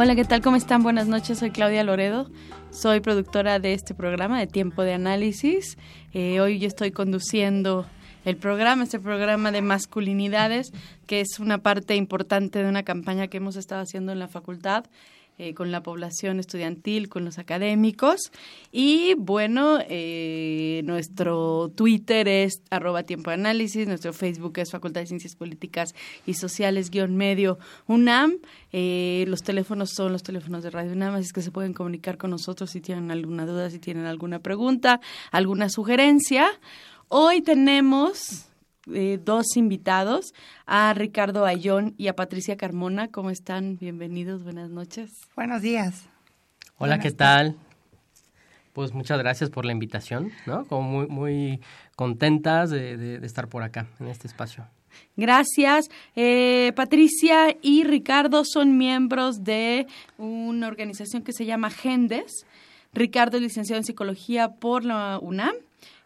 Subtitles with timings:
[0.00, 0.42] Hola, ¿qué tal?
[0.42, 0.84] ¿Cómo están?
[0.84, 2.30] Buenas noches, soy Claudia Loredo,
[2.70, 5.76] soy productora de este programa de Tiempo de Análisis.
[6.12, 7.84] Eh, hoy yo estoy conduciendo
[8.24, 10.70] el programa, este programa de masculinidades,
[11.08, 14.84] que es una parte importante de una campaña que hemos estado haciendo en la facultad
[15.38, 18.32] eh, con la población estudiantil, con los académicos.
[18.72, 25.94] Y bueno, eh, nuestro Twitter es arroba tiempo nuestro Facebook es Facultad de Ciencias Políticas
[26.26, 28.38] y Sociales guion medio UNAM.
[28.72, 32.30] Eh, los teléfonos son los teléfonos de Radio UNAM, así que se pueden comunicar con
[32.30, 35.00] nosotros si tienen alguna duda, si tienen alguna pregunta,
[35.30, 36.48] alguna sugerencia.
[37.08, 38.47] Hoy tenemos
[38.94, 40.32] eh, dos invitados,
[40.66, 43.08] a Ricardo Ayón y a Patricia Carmona.
[43.08, 43.76] ¿Cómo están?
[43.78, 45.10] Bienvenidos, buenas noches.
[45.36, 46.08] Buenos días.
[46.78, 47.56] Hola, ¿qué tal?
[48.72, 50.64] Pues muchas gracias por la invitación, ¿no?
[50.66, 51.60] Como muy, muy
[51.96, 54.66] contentas de, estar por acá, en este espacio.
[55.16, 55.86] Gracias.
[56.14, 62.46] Eh, Patricia y Ricardo son miembros de una organización que se llama GENDES.
[62.92, 65.54] Ricardo es licenciado en psicología por la UNAM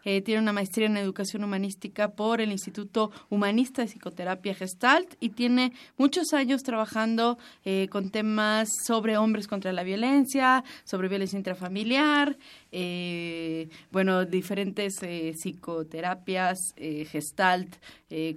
[0.05, 5.29] eh, tiene una maestría en educación humanística por el Instituto Humanista de Psicoterapia Gestalt y
[5.29, 12.37] tiene muchos años trabajando eh, con temas sobre hombres contra la violencia, sobre violencia intrafamiliar,
[12.75, 17.75] eh, bueno, diferentes psicoterapias Gestalt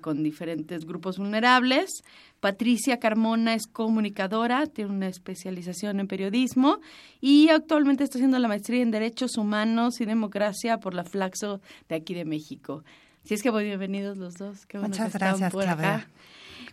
[0.03, 2.05] con diferentes grupos vulnerables.
[2.41, 6.81] Patricia Carmona es comunicadora, tiene una especialización en periodismo
[7.21, 11.97] y actualmente está haciendo la maestría en Derechos Humanos y Democracia por la Flaxo de
[11.97, 12.85] aquí de México.
[13.25, 14.67] Si es que muy bienvenidos los dos.
[14.75, 15.65] Muchas gracias, por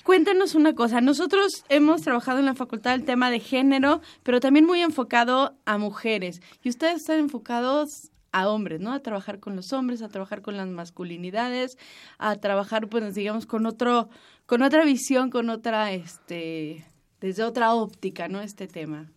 [0.04, 1.00] Cuéntanos una cosa.
[1.00, 5.78] Nosotros hemos trabajado en la facultad el tema de género, pero también muy enfocado a
[5.78, 6.42] mujeres.
[6.62, 8.92] Y ustedes están enfocados a hombres, ¿no?
[8.92, 11.78] A trabajar con los hombres, a trabajar con las masculinidades,
[12.18, 14.10] a trabajar, pues, digamos, con otro,
[14.46, 16.84] con otra visión, con otra, este,
[17.22, 18.42] desde otra óptica, ¿no?
[18.42, 19.10] Este tema.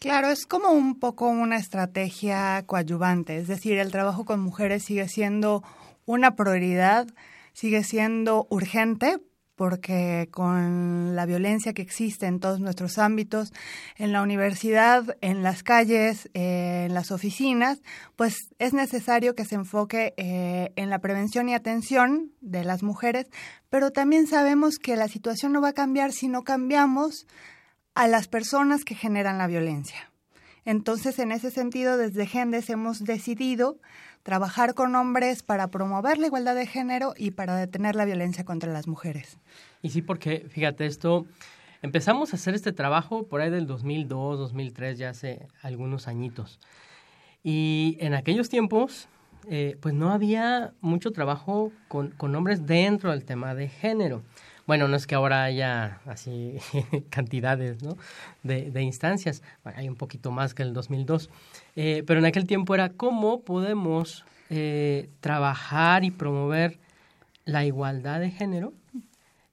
[0.00, 5.08] Claro, es como un poco una estrategia coadyuvante, es decir, el trabajo con mujeres sigue
[5.08, 5.64] siendo
[6.04, 7.06] una prioridad,
[7.52, 9.18] sigue siendo urgente
[9.58, 13.52] porque con la violencia que existe en todos nuestros ámbitos,
[13.96, 17.82] en la universidad, en las calles, eh, en las oficinas,
[18.14, 23.26] pues es necesario que se enfoque eh, en la prevención y atención de las mujeres,
[23.68, 27.26] pero también sabemos que la situación no va a cambiar si no cambiamos
[27.96, 30.07] a las personas que generan la violencia.
[30.68, 33.78] Entonces, en ese sentido, desde Gendes hemos decidido
[34.22, 38.70] trabajar con hombres para promover la igualdad de género y para detener la violencia contra
[38.70, 39.38] las mujeres.
[39.80, 41.24] Y sí, porque fíjate, esto
[41.80, 46.60] empezamos a hacer este trabajo por ahí del 2002, 2003, ya hace algunos añitos.
[47.42, 49.08] Y en aquellos tiempos,
[49.48, 54.22] eh, pues no había mucho trabajo con, con hombres dentro del tema de género.
[54.68, 56.58] Bueno, no es que ahora haya así
[57.08, 57.96] cantidades ¿no?
[58.42, 61.30] de, instancias, hay un poquito más que el 2002,
[61.74, 66.78] eh, pero en aquel tiempo era cómo podemos eh, trabajar y promover
[67.46, 68.74] la igualdad de género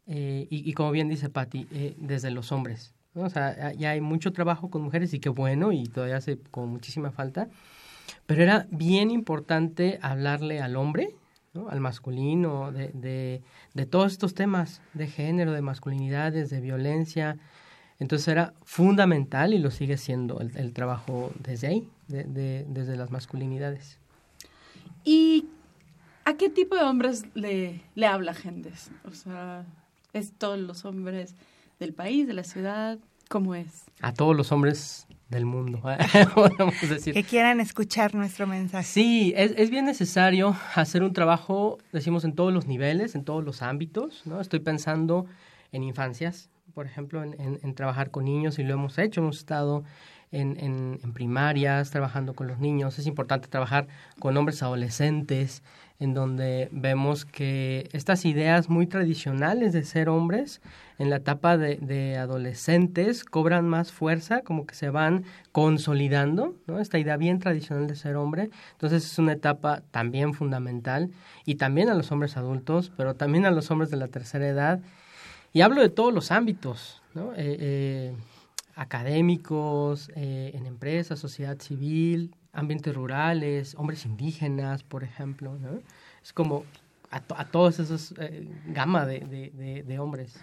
[0.05, 1.65] eh, y, como bien dice Patti,
[1.97, 2.93] desde los hombres.
[3.13, 6.67] O sea, ya hay mucho trabajo con mujeres y qué bueno y todavía hace con
[6.67, 7.47] muchísima falta,
[8.25, 11.15] pero era bien importante hablarle al hombre
[11.69, 13.41] al masculino, de, de,
[13.73, 17.37] de, todos estos temas de género, de masculinidades, de violencia.
[17.99, 23.09] Entonces era fundamental y lo sigue siendo el, el trabajo desde ahí, de, desde las
[23.11, 23.99] masculinidades.
[25.03, 25.47] ¿Y
[26.25, 28.91] a qué tipo de hombres le, le habla Gendes?
[29.05, 29.65] O sea,
[30.13, 31.35] ¿es todos los hombres
[31.79, 32.99] del país, de la ciudad?
[33.29, 33.85] ¿Cómo es?
[34.01, 35.81] A todos los hombres del mundo,
[36.35, 37.13] podemos decir.
[37.13, 38.87] Que quieran escuchar nuestro mensaje.
[38.87, 43.43] Sí, es, es, bien necesario hacer un trabajo, decimos, en todos los niveles, en todos
[43.43, 44.39] los ámbitos, ¿no?
[44.39, 45.25] Estoy pensando
[45.71, 49.37] en infancias, por ejemplo, en, en, en trabajar con niños y lo hemos hecho, hemos
[49.37, 49.83] estado
[50.31, 53.87] en, en, primarias trabajando con los niños, es importante trabajar
[54.19, 55.63] con hombres adolescentes,
[55.99, 60.61] en donde vemos que estas ideas muy tradicionales de ser hombres
[60.97, 66.79] en la etapa de, adolescentes cobran más fuerza, como que se van consolidando, ¿no?
[66.79, 68.49] Esta idea bien tradicional de ser hombre.
[68.73, 71.11] Entonces es una etapa también fundamental
[71.45, 74.81] y también a los hombres adultos, pero también a los hombres de la tercera edad.
[75.53, 77.01] Y hablo de todos los ámbitos.
[77.15, 78.15] Eh, eh,
[78.75, 85.57] académicos, eh, en empresas, sociedad civil, ambientes rurales, hombres indígenas, por ejemplo.
[86.23, 86.63] Es como
[87.11, 90.35] a, to a todos esos eh, gama de, de, hombres.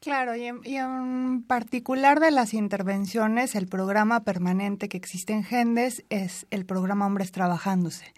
[0.00, 5.42] Claro, y en, y en, particular de las intervenciones, el programa permanente que existe en
[5.44, 8.14] Gendes es el programa Hombres Trabajándose.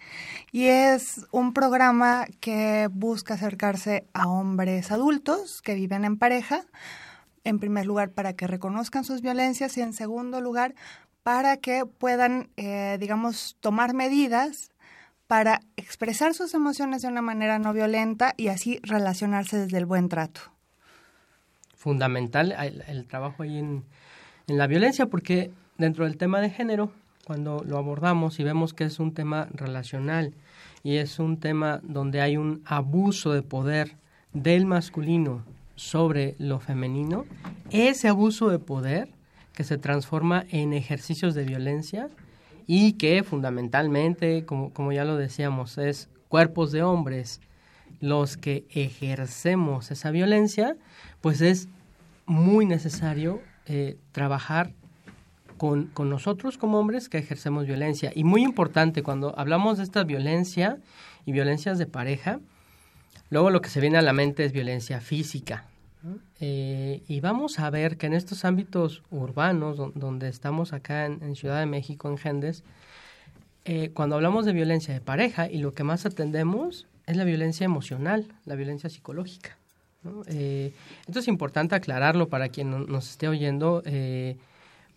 [0.51, 6.65] Y es un programa que busca acercarse a hombres adultos que viven en pareja,
[7.43, 10.75] en primer lugar para que reconozcan sus violencias y en segundo lugar
[11.23, 14.71] para que puedan, eh, digamos, tomar medidas
[15.27, 20.09] para expresar sus emociones de una manera no violenta y así relacionarse desde el buen
[20.09, 20.41] trato.
[21.75, 23.85] Fundamental el, el trabajo ahí en,
[24.47, 26.91] en, la violencia, porque dentro del tema de género,
[27.25, 30.33] cuando lo abordamos y vemos que es un tema relacional
[30.83, 33.95] y es un tema donde hay un abuso de poder
[34.33, 35.43] del masculino
[35.75, 37.25] sobre lo femenino,
[37.69, 39.09] ese abuso de poder
[39.53, 42.09] que se transforma en ejercicios de violencia
[42.67, 47.41] y que fundamentalmente, como, como ya lo decíamos, es cuerpos de hombres
[47.99, 50.75] los que ejercemos esa violencia,
[51.21, 51.67] pues es
[52.25, 54.73] muy necesario eh, trabajar
[55.57, 58.11] con, con, nosotros como hombres que ejercemos violencia.
[58.15, 60.79] Y muy importante, cuando hablamos de esta violencia
[61.25, 62.39] y violencias de pareja,
[63.29, 65.65] luego lo que se viene a la mente es violencia física,
[66.39, 71.59] eh, y vamos a ver que en estos ámbitos urbanos, donde estamos acá en, Ciudad
[71.59, 72.63] de México, en Gendes,
[73.65, 77.65] eh, cuando hablamos de violencia de pareja y lo que más atendemos es la violencia
[77.65, 79.57] emocional, la violencia psicológica.
[80.03, 80.23] ¿no?
[80.27, 80.73] Eh,
[81.05, 83.83] esto es importante aclararlo para quien nos esté oyendo,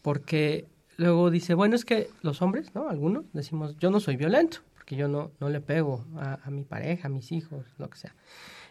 [0.00, 2.88] porque luego dice, bueno, es que los hombres, ¿no?
[2.88, 7.08] Algunos decimos, yo no soy violento, porque yo no, no le pego a mi pareja,
[7.08, 8.14] a mis hijos, lo que sea.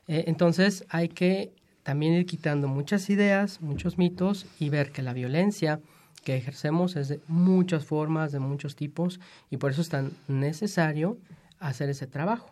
[0.07, 5.79] entonces hay que también ir quitando muchas ideas, muchos mitos y ver que la violencia
[6.23, 11.17] que ejercemos es de muchas formas, de muchos tipos y por eso es tan necesario
[11.59, 12.49] hacer ese trabajo.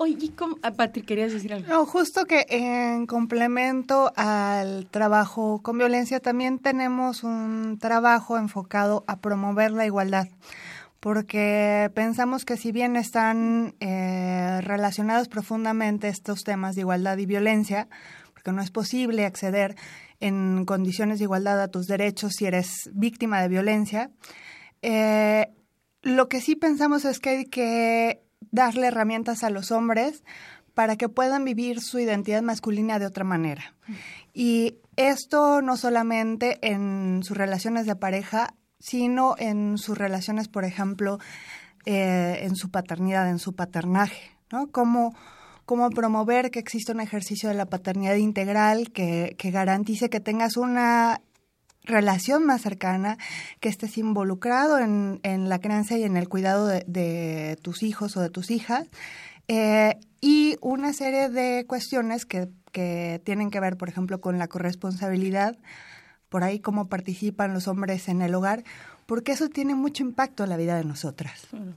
[0.00, 1.66] Oye, ¿y cómo, ah, Patrick, querías decir algo?
[1.68, 9.16] No, justo que en complemento al trabajo con violencia también tenemos un trabajo enfocado a
[9.16, 10.28] promover la igualdad
[11.00, 17.88] porque pensamos que si bien están eh, relacionados profundamente estos temas de igualdad y violencia,
[18.32, 19.76] porque no es posible acceder
[20.20, 24.10] en condiciones de igualdad a tus derechos si eres víctima de violencia.
[24.82, 25.48] Eh,
[26.02, 30.24] lo que sí pensamos es que hay que darle herramientas a los hombres
[30.74, 33.74] para que puedan vivir su identidad masculina de otra manera.
[34.32, 41.18] Y esto no solamente en sus relaciones de pareja, sino en sus relaciones, por ejemplo,
[41.86, 44.68] eh, en su paternidad, en su paternaje, ¿no?
[44.70, 45.14] Cómo,
[45.64, 50.56] cómo promover que exista un ejercicio de la paternidad integral que, que garantice que tengas
[50.56, 51.20] una
[51.88, 53.18] relación más cercana,
[53.60, 58.20] que estés involucrado en, en la crianza y en el cuidado de, tus hijos o
[58.20, 58.88] de tus hijas,
[59.48, 64.48] eh, y una serie de cuestiones que, que tienen que ver, por ejemplo, con la
[64.48, 65.56] corresponsabilidad,
[66.28, 68.64] por ahí cómo participan los hombres en el hogar,
[69.06, 71.46] porque eso tiene mucho impacto en la vida de nosotras.
[71.50, 71.74] Claro.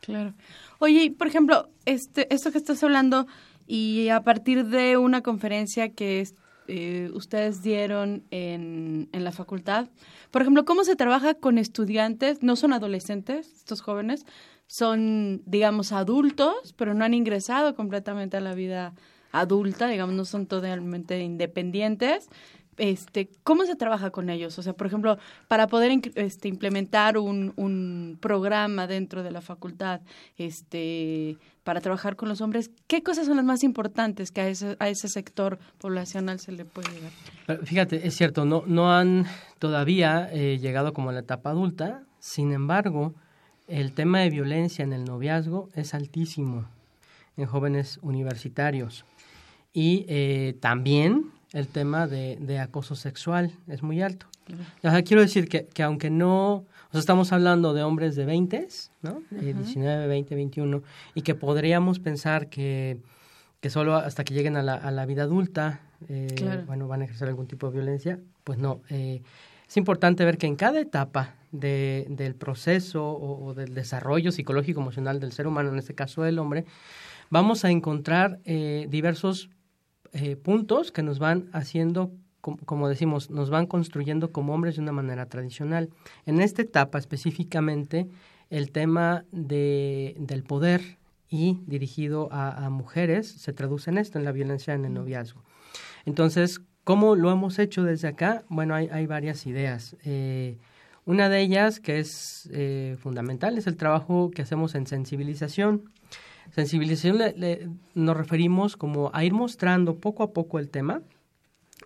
[0.00, 0.34] claro.
[0.78, 3.26] Oye, por ejemplo, este, esto que estás hablando
[3.66, 6.28] y a partir de una conferencia que
[6.66, 9.88] eh, ustedes dieron en, en la facultad,
[10.30, 12.42] por ejemplo, ¿cómo se trabaja con estudiantes?
[12.42, 14.26] No son adolescentes, estos jóvenes,
[14.66, 18.94] son, digamos, adultos, pero no han ingresado completamente a la vida
[19.30, 22.28] adulta, digamos, no son totalmente independientes.
[22.76, 24.58] Este, ¿Cómo se trabaja con ellos?
[24.58, 30.00] O sea, por ejemplo, para poder este, implementar un, un programa dentro de la facultad,
[30.36, 34.76] este, para trabajar con los hombres, ¿qué cosas son las más importantes que a ese,
[34.78, 37.64] a ese sector poblacional se le puede llegar?
[37.64, 39.26] Fíjate, es cierto, no, no han
[39.58, 43.14] todavía eh, llegado como a la etapa adulta, sin embargo,
[43.66, 46.66] el tema de violencia en el noviazgo es altísimo
[47.36, 49.04] en jóvenes universitarios.
[49.72, 54.26] Y eh, también el tema de, de, acoso sexual es muy alto.
[54.82, 58.26] O sea, quiero decir que, que aunque no, o sea, estamos hablando de hombres de
[58.26, 58.68] 20,
[59.02, 59.22] ¿no?
[59.40, 60.82] Eh, 19, 20, 21,
[61.14, 62.98] y que podríamos pensar que,
[63.60, 66.64] que solo hasta que lleguen a la, a la vida adulta, eh, claro.
[66.66, 68.80] bueno, van a ejercer algún tipo de violencia, pues no.
[68.90, 69.22] Eh,
[69.66, 74.80] es importante ver que en cada etapa de, del proceso o, o, del desarrollo psicológico
[74.80, 76.64] emocional del ser humano, en este caso del hombre,
[77.30, 79.50] vamos a encontrar eh, diversos
[80.14, 84.82] eh, puntos que nos van haciendo, como, como decimos, nos van construyendo como hombres de
[84.82, 85.90] una manera tradicional.
[86.24, 88.08] En esta etapa específicamente,
[88.50, 94.24] el tema de, del poder y dirigido a, a mujeres se traduce en esto, en
[94.24, 95.42] la violencia en el noviazgo.
[96.06, 98.44] Entonces, ¿Cómo lo hemos hecho desde acá?
[98.50, 99.96] Bueno, hay, hay varias ideas.
[100.04, 100.58] Eh,
[101.06, 105.90] una de ellas, que es eh, fundamental, es el trabajo que hacemos en sensibilización.
[106.52, 111.02] Sensibilización le, nos referimos como a ir mostrando poco a poco el tema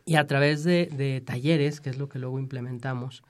[0.05, 3.23] y a través de, de talleres, que es lo que luego implementamos,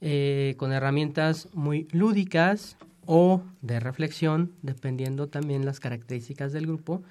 [0.00, 7.02] eh, con herramientas muy lúdicas o de reflexión, dependiendo también las características del grupo,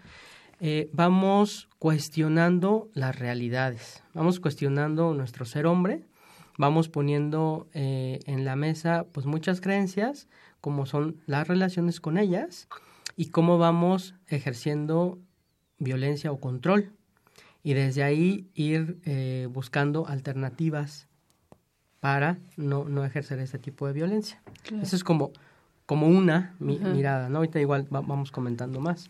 [0.60, 6.04] eh, vamos cuestionando las realidades, vamos cuestionando nuestro ser hombre,
[6.58, 10.28] vamos poniendo eh, en la mesa pues muchas creencias,
[10.62, 12.68] como son las relaciones con ellas
[13.16, 15.20] y cómo vamos ejerciendo
[15.78, 16.92] violencia o control.
[17.64, 21.08] Y desde ahí ir eh, buscando alternativas
[22.00, 24.42] para no, no ejercer ese tipo de violencia.
[24.64, 24.84] Claro.
[24.84, 25.32] Eso es como,
[25.86, 26.94] como una mi, uh -huh.
[26.94, 27.38] mirada, ¿no?
[27.38, 29.10] Ahorita igual va, vamos comentando más.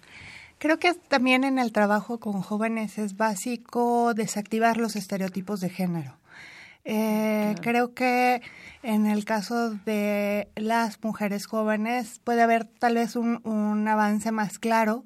[0.60, 6.18] Creo que también en el trabajo con jóvenes es básico desactivar los estereotipos de género.
[6.86, 7.62] Eh, claro.
[7.62, 8.42] Creo que
[8.84, 14.60] en el caso de las mujeres jóvenes puede haber tal vez un, un, avance más
[14.60, 15.06] claro,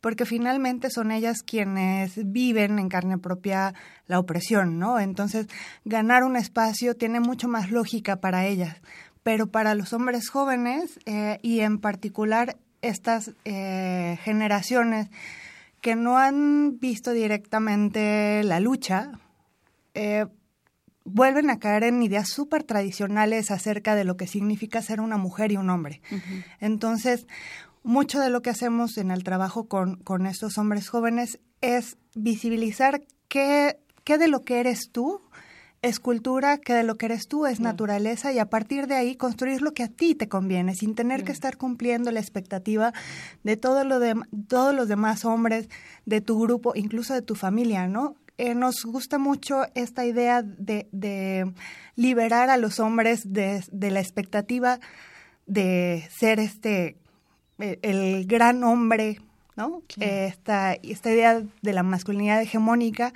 [0.00, 3.74] porque finalmente son ellas quienes viven en carne propia
[4.06, 4.98] la opresión, ¿no?
[4.98, 5.46] Entonces,
[5.84, 8.76] ganar un espacio tiene mucho más lógica para ellas.
[9.22, 15.10] Pero para los hombres jóvenes, eh, y en particular estas eh, generaciones
[15.80, 19.12] que no han visto directamente la lucha,
[19.94, 20.26] eh,
[21.10, 25.52] vuelven a caer en ideas súper tradicionales acerca de lo que significa ser una mujer
[25.52, 26.00] y un hombre.
[26.10, 26.44] Uh -huh.
[26.60, 27.26] Entonces,
[27.82, 33.02] mucho de lo que hacemos en el trabajo con, con estos hombres jóvenes es visibilizar
[33.28, 35.22] qué, qué de lo que eres tú
[35.80, 39.14] es cultura, que de lo que eres tú es naturaleza y a partir de ahí
[39.14, 42.92] construir lo que a ti te conviene, sin tener que estar cumpliendo la expectativa
[43.44, 44.14] de, todo lo de
[44.48, 45.68] todos los demás hombres
[46.04, 48.16] de tu grupo, incluso de tu familia, ¿no?
[48.38, 51.52] Eh, nos gusta mucho esta idea de, de
[51.96, 54.78] liberar a los hombres de, de, la expectativa
[55.46, 56.96] de ser este
[57.58, 59.20] eh, el gran hombre,
[59.56, 59.82] ¿no?
[59.88, 60.12] Claro.
[60.12, 63.12] Esta, esta idea de la masculinidad hegemónica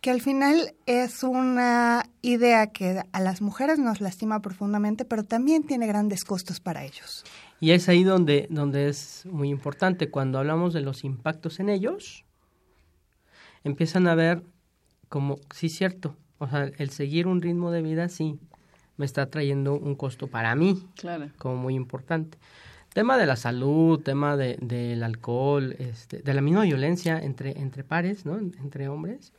[0.00, 5.64] que al final es una idea que a las mujeres nos lastima profundamente, pero también
[5.64, 7.24] tiene grandes costos para ellos.
[7.60, 12.24] Y es ahí donde, donde es muy importante, cuando hablamos de los impactos en ellos,
[13.64, 14.42] empiezan a ver
[15.08, 18.38] como, sí, cierto, o sea, el seguir un ritmo de vida, sí,
[18.96, 21.30] me está trayendo un costo para mí, claro.
[21.38, 22.38] como muy importante.
[22.92, 27.84] Tema de la salud, tema de, del alcohol, este, de la misma violencia entre, entre
[27.84, 28.38] pares, ¿no?
[28.38, 29.32] entre hombres.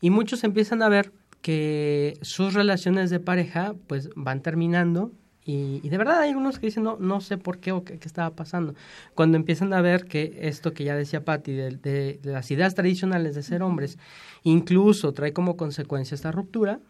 [0.00, 5.12] Y muchos empiezan a ver que sus relaciones de pareja pues van terminando
[5.46, 8.30] y, de verdad hay unos que dicen no, no sé por qué o qué, estaba
[8.30, 8.74] pasando.
[9.14, 13.36] Cuando empiezan a ver que esto que ya decía Patti, de, de, las ideas tradicionales
[13.36, 13.96] de ser hombres,
[14.42, 16.80] incluso trae como consecuencia esta ruptura,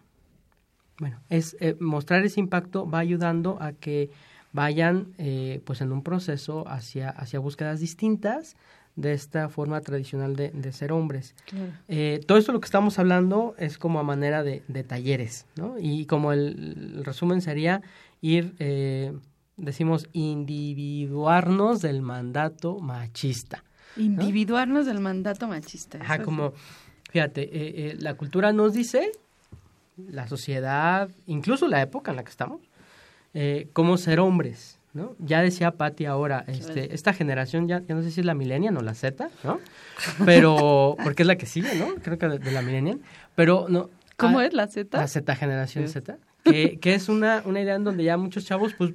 [0.98, 4.10] bueno, es eh, mostrar ese impacto va ayudando a que
[4.52, 8.56] vayan eh, pues en un proceso hacia, hacia búsquedas distintas
[8.96, 11.34] de esta forma tradicional de, de ser hombres.
[11.86, 15.74] Eh, todo esto lo que estamos hablando es como a manera de, de talleres, ¿no?
[15.78, 17.82] Y como el, resumen sería
[18.20, 19.12] ir, eh,
[19.56, 23.64] decimos, individuarnos del mandato machista.
[23.96, 25.98] Individuarnos del mandato machista.
[26.02, 26.52] Ajá, como,
[27.10, 29.10] fíjate, la cultura nos dice,
[29.96, 32.60] la sociedad, incluso la época en la que estamos,
[33.34, 35.14] eh, cómo ser hombres, ¿no?
[35.18, 38.76] Ya decía Patti ahora, este, esta generación, ya, ya no sé si es la millennial
[38.76, 39.60] o la Z, ¿no?
[40.24, 41.94] Pero, porque es la que sigue, ¿no?
[41.96, 43.00] Creo que de, la millennial,
[43.34, 43.90] pero no.
[44.16, 44.96] ¿Cómo es la Z?
[44.96, 46.16] La Z, generación Z,
[46.50, 48.94] que, que es una, una idea en donde ya muchos chavos, pues,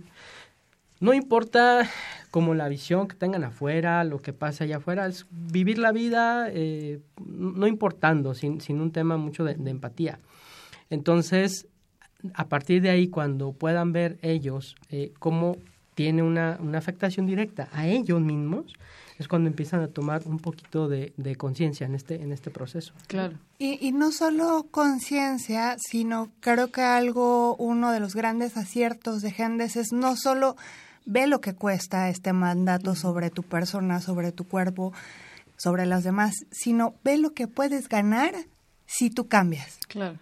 [0.99, 1.89] no importa
[2.31, 6.47] como la visión que tengan afuera, lo que pasa allá afuera, es vivir la vida
[6.49, 10.19] eh, no importando, sin, sin un tema mucho de, empatía.
[10.89, 11.67] Entonces,
[12.33, 15.57] a partir de ahí, cuando puedan ver ellos eh, cómo
[15.95, 18.73] tiene una, una, afectación directa a ellos mismos,
[19.17, 22.93] es cuando empiezan a tomar un poquito de, de conciencia en este, en este proceso.
[23.07, 23.37] Claro.
[23.59, 29.31] Y, y no solo conciencia, sino creo que algo, uno de los grandes aciertos de
[29.31, 30.55] Gendes es no solo
[31.05, 34.93] ve lo que cuesta este mandato sobre tu persona, sobre tu cuerpo,
[35.57, 38.33] sobre las demás, sino ve lo que puedes ganar
[38.85, 39.77] si tú cambias.
[39.87, 40.17] Claro.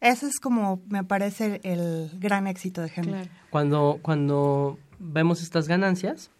[0.00, 3.30] Ese es como me parece el gran éxito de Henry.
[3.48, 6.30] Cuando, cuando vemos estas ganancias,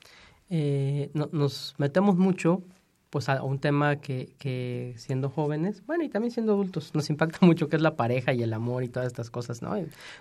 [0.51, 2.63] eh, nos metemos mucho
[3.11, 7.39] pues a un tema que, que siendo jóvenes, bueno, y también siendo adultos, nos impacta
[7.47, 9.77] mucho, que es la pareja y el amor y todas estas cosas, ¿no?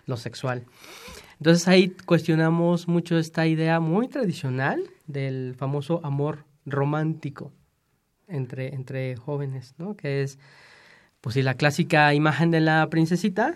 [0.05, 0.63] Lo sexual.
[1.39, 7.51] Entonces ahí cuestionamos mucho esta idea muy tradicional del famoso amor romántico
[8.27, 9.95] entre, entre jóvenes, ¿no?
[9.95, 10.37] Que es
[11.23, 13.55] pues sí, la clásica imagen de la princesita,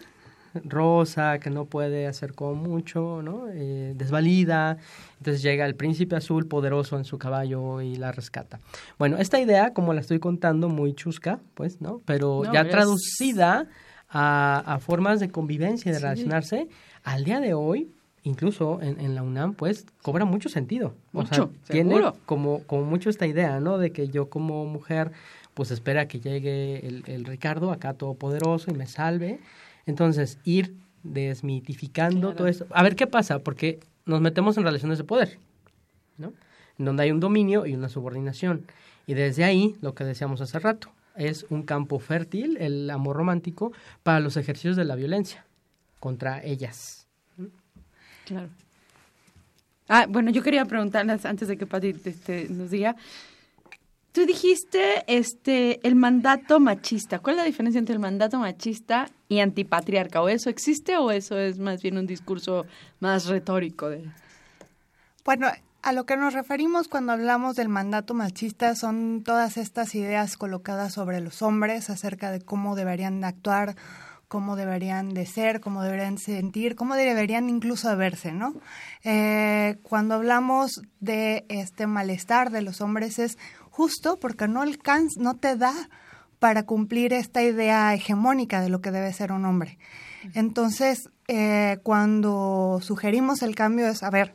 [0.64, 3.48] rosa, que no puede hacer como mucho, ¿no?
[3.52, 4.78] Eh, desvalida.
[5.18, 8.60] Entonces llega el príncipe azul poderoso en su caballo y la rescata.
[8.98, 12.02] Bueno, esta idea, como la estoy contando, muy chusca, pues, ¿no?
[12.06, 13.68] Pero ya traducida
[14.10, 16.68] a, formas de convivencia y de relacionarse,
[17.04, 17.92] al día de hoy,
[18.24, 20.94] incluso en, en, la UNAM, pues cobra mucho sentido.
[21.12, 23.78] Mucho, o sea, tiene como, como mucho esta idea, ¿no?
[23.78, 25.12] De que yo como mujer
[25.58, 29.40] pues espera que llegue el, el Ricardo acá todopoderoso y me salve.
[29.88, 32.68] Entonces, ir desmitificando todo esto.
[32.70, 35.40] A ver qué pasa, porque nos metemos en relaciones de poder,
[36.18, 36.34] ¿no?
[36.78, 38.68] En donde hay un dominio y una subordinación.
[39.08, 43.72] Y desde ahí, lo que decíamos hace rato, es un campo fértil, el amor romántico,
[44.04, 45.46] para los ejercicios de la violencia
[46.00, 47.08] contra ellas.
[48.26, 48.50] Claro.
[49.88, 52.98] Ah, bueno, yo quería preguntarles antes de que Pati este, nos diga,
[54.18, 57.20] Tú dijiste este el mandato machista.
[57.20, 60.24] ¿Cuál es la diferencia entre el mandato machista y antipatriarca?
[60.24, 62.66] ¿O eso existe o eso es más bien un discurso
[63.00, 64.10] más retórico de
[65.24, 65.50] Bueno,
[65.84, 70.94] a lo que nos referimos cuando hablamos del mandato machista son todas estas ideas colocadas
[70.94, 73.76] sobre los hombres acerca de cómo deberían actuar,
[74.28, 78.56] cómo deberían de ser, cómo deberían sentir, cómo deberían incluso verse, ¿no?
[79.04, 83.38] Eh, cuando hablamos de este malestar de los hombres es
[83.78, 85.72] justo porque no alcanza, no te da
[86.40, 89.78] para cumplir esta idea hegemónica de lo que debe ser un hombre.
[90.34, 94.34] Entonces, eh, cuando sugerimos el cambio es, a ver,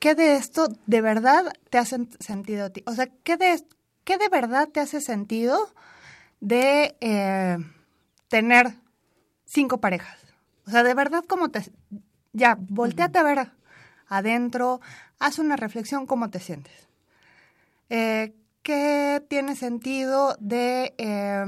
[0.00, 2.82] ¿qué de esto de verdad te hace sentido a ti?
[2.86, 3.64] O sea, ¿qué de,
[4.02, 5.72] qué de verdad te hace sentido
[6.40, 7.58] de eh,
[8.26, 8.74] tener
[9.44, 10.18] cinco parejas?
[10.66, 11.62] O sea, de verdad, ¿cómo te...
[12.32, 13.52] Ya, volteate a ver
[14.08, 14.80] adentro,
[15.20, 16.91] haz una reflexión, ¿cómo te sientes?
[17.92, 21.44] Eh, ¿qué tiene sentido de eh,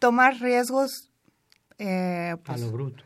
[0.00, 1.08] tomar riesgos?
[1.78, 3.04] Eh, pues, a lo bruto.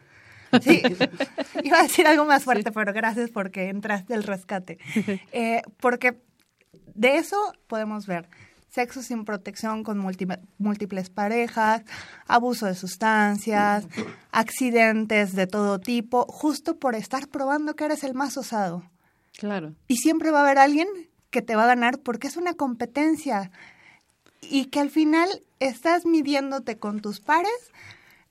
[0.63, 0.81] Sí,
[1.65, 4.79] iba a decir algo más fuerte, pero gracias porque entraste el rescate.
[5.33, 6.19] Eh, porque
[6.95, 8.27] de eso podemos ver
[8.71, 11.83] sexo sin protección con múltiples parejas,
[12.27, 13.87] abuso de sustancias,
[14.33, 18.83] accidentes de todo tipo, justo por estar probando que eres el más osado.
[19.39, 19.75] Claro.
[19.89, 20.89] Y siempre va a haber alguien
[21.31, 23.51] que te va a ganar porque es una competencia.
[24.43, 25.29] y que al final
[25.61, 27.73] estás midiéndote con tus pares.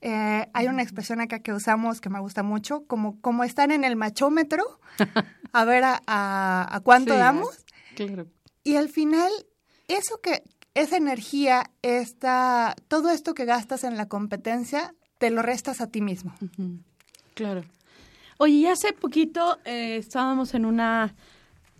[0.00, 3.84] Eh, hay una expresión acá que usamos que me gusta mucho, como, como estar en
[3.84, 4.62] el machómetro,
[5.52, 7.64] a ver a, a, cuánto damos.
[7.96, 8.26] Claro.
[8.62, 9.30] Y al final,
[9.88, 10.42] eso que,
[10.74, 16.00] esa energía, esta, todo esto que gastas en la competencia, te lo restas a ti
[16.02, 16.34] mismo.
[17.34, 17.64] Claro.
[18.38, 21.14] Oye, hace poquito eh, estábamos en una,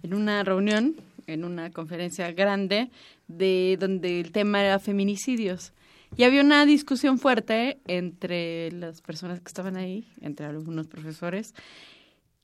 [0.03, 2.91] en una reunión, en una conferencia grande,
[3.29, 5.73] de donde el tema era feminicidios.
[6.17, 11.55] Y había una discusión fuerte entre las personas que estaban ahí, entre algunos profesores,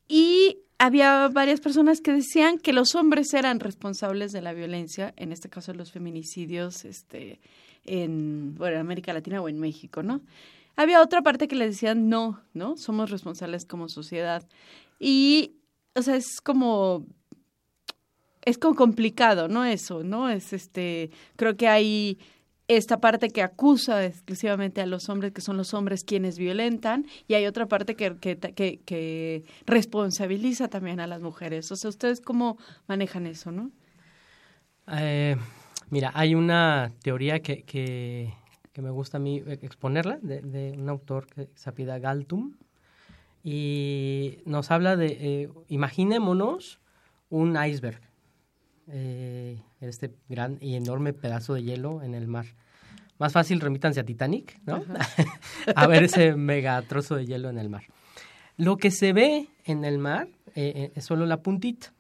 [0.09, 5.33] y había varias personas que decían que los hombres eran responsables de la violencia, en
[5.33, 7.41] este caso los feminicidios este,
[7.85, 10.21] en, bueno, en América Latina o en México, ¿no?
[10.75, 12.77] Había otra parte que le decían no, ¿no?
[12.77, 14.43] Somos responsables como sociedad.
[14.99, 15.53] Y,
[15.95, 17.07] o sea, es como
[18.45, 19.65] es como complicado, ¿no?
[19.65, 20.29] Eso, ¿no?
[20.29, 22.19] Es este, creo que hay
[22.69, 27.35] esta parte que acusa exclusivamente a los hombres, que son los hombres quienes violentan, y
[27.35, 28.37] hay otra parte que, que,
[28.85, 31.71] que, responsabiliza también a las mujeres.
[31.73, 33.71] O sea, ¿ustedes cómo manejan eso, no?
[34.89, 35.37] Eh,
[35.91, 38.33] mira, hay una teoría que, que,
[38.81, 42.55] me gusta a mí exponerla, de, un autor que se apida Galtum,
[43.45, 46.81] y nos habla de, eh, imaginémonos
[47.29, 48.12] un iceberg
[48.93, 52.47] eh, este gran y enorme pedazo de hielo en el mar.
[53.19, 54.85] Más fácil remítanse a Titanic, ¿no?
[55.77, 57.85] a ver ese mega trozo de hielo en el mar.
[58.57, 61.93] Lo que se ve en el mar eh, eh, es solo la puntita.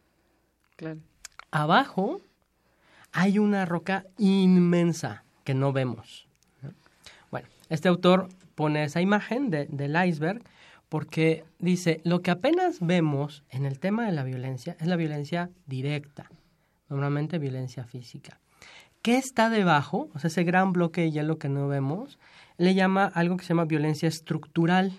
[0.76, 1.00] Claro.
[1.50, 2.20] Abajo
[3.12, 6.26] hay una roca inmensa que no vemos.
[7.31, 10.42] Bueno, este autor pone esa imagen del iceberg
[10.88, 15.50] porque dice, lo que apenas vemos en el tema de la violencia es la violencia
[15.66, 16.31] directa,
[16.92, 18.38] normalmente violencia física.
[19.00, 20.11] ¿Qué está debajo?
[20.14, 22.18] O sea, ese gran bloque de hielo que no vemos,
[22.59, 24.92] le llama algo que se llama violencia estructural,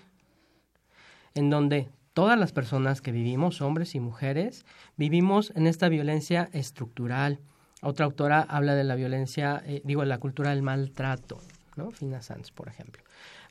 [1.34, 7.38] en donde todas las personas que vivimos, hombres y mujeres, vivimos en esta violencia estructural.
[7.80, 11.38] Otra autora habla de la violencia, eh, digo, la cultura del maltrato,
[11.76, 11.90] ¿no?
[11.90, 13.02] Fina Sanz, por ejemplo.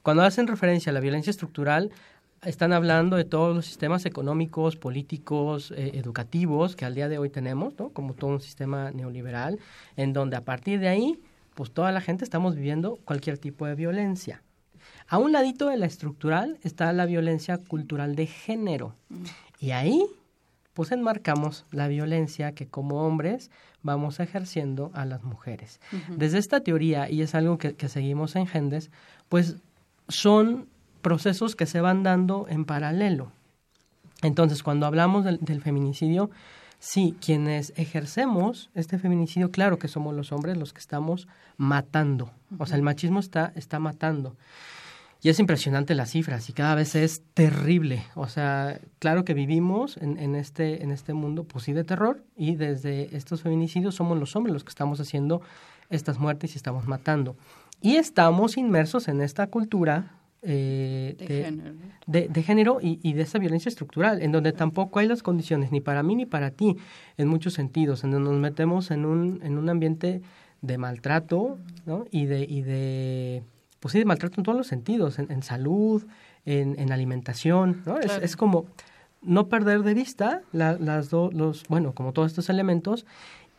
[0.03, 1.91] Cuando hacen referencia a la violencia estructural,
[2.45, 7.29] están hablando de todos los sistemas económicos, políticos, eh, educativos que al día de hoy
[7.29, 7.89] tenemos, ¿no?
[7.89, 9.59] Como todo un sistema neoliberal,
[9.95, 11.19] en donde a partir de ahí,
[11.55, 14.41] pues toda la gente estamos viviendo cualquier tipo de violencia.
[15.07, 18.95] A un ladito de la estructural está la violencia cultural de género.
[19.59, 20.05] Y ahí,
[20.73, 23.51] pues enmarcamos la violencia que como hombres
[23.81, 25.79] vamos ejerciendo a las mujeres.
[26.09, 28.89] Desde esta teoría, y es algo que, que seguimos en Gendes,
[29.29, 29.57] pues
[30.07, 30.67] son
[31.03, 33.31] procesos que se van dando en paralelo.
[34.23, 36.31] Entonces, cuando hablamos del, feminicidio,
[36.79, 42.31] sí, quienes ejercemos este feminicidio, claro que somos los hombres los que estamos matando.
[42.57, 44.35] O sea, el machismo está, está matando.
[45.21, 48.03] Y es impresionante las cifras y cada vez es terrible.
[48.15, 52.23] O sea, claro que vivimos en, en, este, en este mundo, pues sí, de terror
[52.35, 55.41] y desde estos feminicidios somos los hombres los que estamos haciendo
[55.89, 57.37] estas muertes y estamos matando.
[57.81, 61.15] Y estamos inmersos en esta cultura eh,
[62.05, 66.03] de, género, y, de esa violencia estructural, en donde tampoco hay las condiciones ni para
[66.03, 66.77] mí ni para ti,
[67.17, 70.21] en muchos sentidos, en donde nos metemos en un, en un ambiente
[70.61, 72.05] de maltrato ¿no?
[72.11, 73.43] y, de, y de,
[73.79, 76.05] pues sí, de maltrato en todos los sentidos, en, salud,
[76.45, 77.99] en, en, alimentación, ¿no?
[77.99, 78.65] Es, es, como
[79.21, 83.05] no perder de vista las dos, los, bueno, como todos estos elementos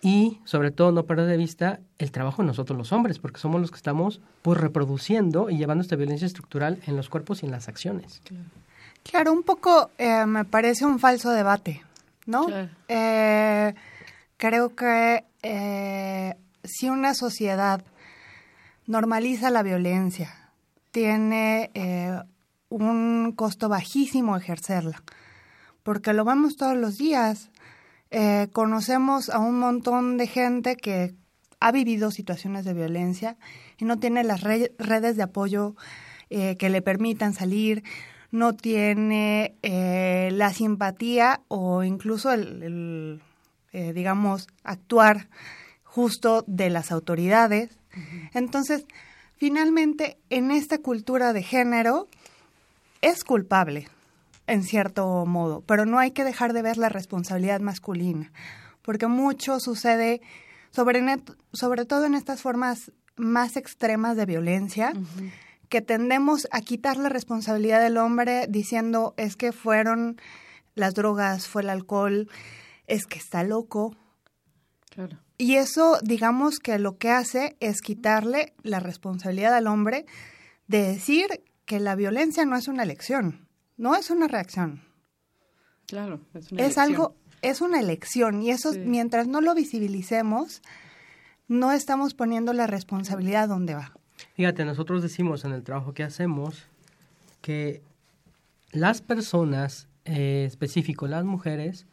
[0.04, 3.58] y sobre todo no perder de vista el trabajo de nosotros los hombres, porque somos
[3.62, 7.52] los que estamos pues reproduciendo y llevando esta violencia estructural en los cuerpos y en
[7.52, 8.20] las acciones.
[9.02, 11.82] Claro, un poco eh, me parece un falso debate,
[12.26, 12.46] ¿no?
[12.86, 13.74] Eh,
[14.36, 17.82] creo que eh, si una sociedad
[18.86, 20.50] normaliza la violencia,
[20.90, 21.70] tiene
[22.68, 25.02] un costo bajísimo ejercerla,
[25.82, 27.48] porque lo vemos todos los días
[28.10, 31.14] eh, conocemos a un montón de gente que
[31.60, 33.36] ha vivido situaciones de violencia
[33.78, 35.74] y no tiene las redes de apoyo
[36.30, 37.82] eh, que le permitan salir,
[38.30, 43.20] no tiene eh, la simpatía o incluso el,
[43.72, 45.28] digamos, actuar
[45.82, 47.78] justo de las autoridades.
[48.32, 48.84] Entonces,
[49.36, 52.08] finalmente, en esta cultura de género,
[53.00, 53.88] es culpable
[54.46, 58.32] en cierto modo, pero no hay que dejar de ver la responsabilidad masculina,
[58.82, 60.20] porque mucho sucede,
[60.70, 61.02] sobre,
[61.52, 64.92] sobre todo en estas formas más extremas de violencia,
[65.68, 70.20] que tendemos a quitar la responsabilidad del hombre diciendo es que fueron
[70.74, 72.28] las drogas, fue el alcohol,
[72.86, 73.96] es que está loco.
[74.90, 75.18] Claro.
[75.38, 80.06] Y eso, digamos que lo que hace es quitarle la responsabilidad al hombre
[80.68, 83.43] de decir que la violencia no es una elección,
[83.76, 84.82] no es una reacción.
[85.86, 90.62] Claro, es una Es algo, es una elección y eso, mientras no lo visibilicemos,
[91.48, 93.92] no estamos poniendo la responsabilidad donde va.
[94.34, 96.64] Fíjate, nosotros decimos en el trabajo que hacemos
[97.42, 97.82] que
[98.72, 101.86] las personas, eh, específico las mujeres,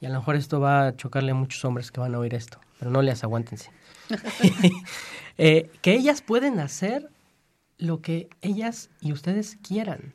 [0.00, 2.34] y a lo mejor esto va a chocarle a muchos hombres que van a oír
[2.34, 3.70] esto, pero no les aguántense,
[5.38, 7.10] eh, que ellas pueden hacer
[7.78, 10.14] lo que ellas y ustedes quieran.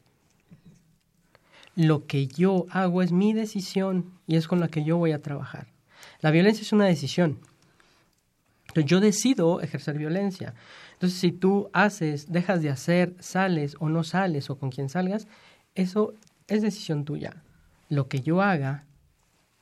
[1.79, 5.21] Lo que yo hago es mi decisión y es con la que yo voy a
[5.21, 5.67] trabajar.
[6.19, 7.39] La violencia es una decisión.
[8.67, 10.55] Entonces yo decido ejercer violencia.
[10.91, 15.29] Entonces si tú haces, dejas de hacer, sales o no sales o con quien salgas,
[15.73, 16.15] eso
[16.49, 17.43] es decisión tuya.
[17.87, 18.83] Lo que yo haga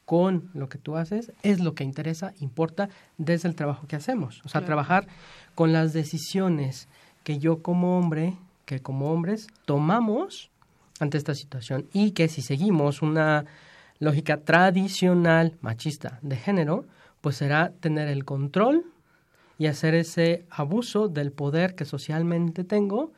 [0.05, 4.41] con lo que tú haces es lo que interesa, importa desde el trabajo que hacemos.
[4.43, 5.05] O sea, trabajar
[5.53, 6.87] con las decisiones
[7.23, 10.49] que yo como hombre, que como hombres tomamos
[10.99, 13.45] ante esta situación y que si seguimos una
[13.99, 16.85] lógica tradicional machista de género,
[17.21, 18.85] pues será tener el control
[19.57, 23.11] y hacer ese abuso del poder que socialmente tengo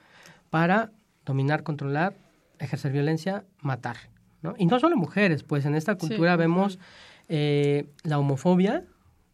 [0.49, 0.91] para
[1.25, 2.15] dominar, controlar,
[2.59, 3.97] ejercer violencia, matar.
[4.41, 4.55] ¿no?
[4.57, 6.79] Y no solo mujeres, pues en esta cultura vemos
[7.27, 8.85] eh, la homofobia,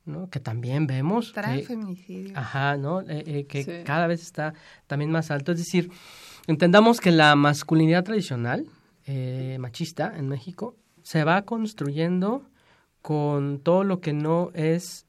[0.05, 0.29] ¿no?
[0.29, 1.31] que también vemos.
[1.33, 2.37] Trae feminicidio.
[2.37, 3.01] Ajá, ¿no?
[3.01, 4.53] Eh, eh, que cada vez está
[4.87, 5.51] también más alto.
[5.51, 5.91] Es decir,
[6.47, 8.65] entendamos que la masculinidad tradicional,
[9.59, 12.43] machista en México, se va construyendo
[13.01, 15.05] con todo lo que no es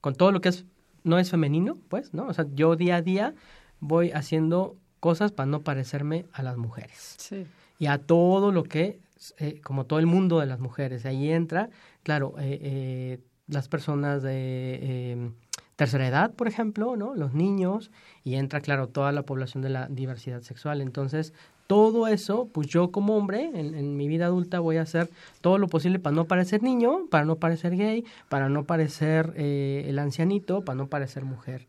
[0.00, 0.66] con todo lo que es
[1.06, 2.26] no es femenino, pues, ¿no?
[2.26, 3.34] O sea, yo día a día
[3.80, 7.14] voy haciendo cosas para no parecerme a las mujeres.
[7.18, 7.46] Sí.
[7.78, 8.98] Y a todo lo que,
[9.38, 11.06] eh, como todo el mundo de las mujeres.
[11.06, 11.70] Ahí entra,
[12.02, 15.34] claro, eh, eh, las personas de em,
[15.76, 17.14] tercera edad, por ejemplo, ¿no?
[17.14, 17.90] Los niños,
[18.24, 20.80] y entra, claro, toda la población de la diversidad sexual.
[20.80, 21.32] Entonces,
[21.66, 25.10] todo eso, pues yo como hombre, en, mi vida adulta voy a hacer
[25.40, 29.84] todo lo posible para no parecer niño, para no parecer gay, para no parecer eh,
[29.86, 31.66] el ancianito, para no parecer mujer.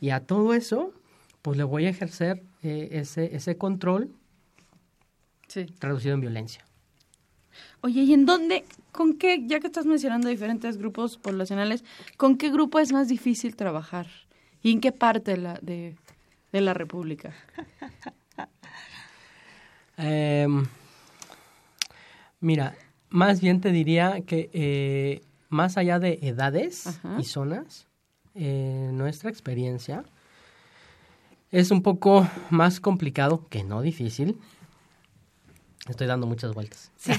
[0.00, 0.92] Y a todo eso,
[1.42, 4.10] pues le voy a ejercer eh, ese, ese control
[5.78, 6.64] traducido en violencia.
[7.80, 11.84] Oye, ¿y en dónde, con qué, ya que estás mencionando diferentes grupos poblacionales,
[12.16, 14.06] con qué grupo es más difícil trabajar?
[14.62, 15.96] ¿Y en qué parte de la, de,
[16.52, 17.34] de la República?
[19.98, 20.48] Eh,
[22.40, 22.74] mira,
[23.10, 27.86] más bien te diría que eh, más allá de edades y zonas,
[28.34, 30.04] eh, nuestra experiencia
[31.50, 34.38] es un poco más complicado, que no difícil.
[35.88, 36.90] Estoy dando muchas vueltas.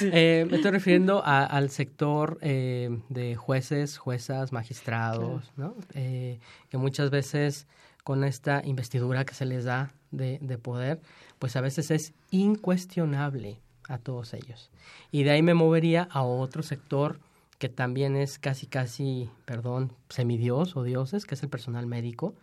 [0.00, 5.74] Eh, me estoy refiriendo al sector eh, de jueces, juezas, magistrados, ¿no?
[5.92, 6.38] que
[6.74, 7.66] muchas veces
[8.04, 11.00] con esta investidura que se les da de, de poder,
[11.40, 14.70] pues a veces es incuestionable a todos ellos.
[15.10, 17.18] Y de ahí me movería a otro sector
[17.58, 22.34] que también es casi, casi, perdón, semidios o dioses, que es el personal médico,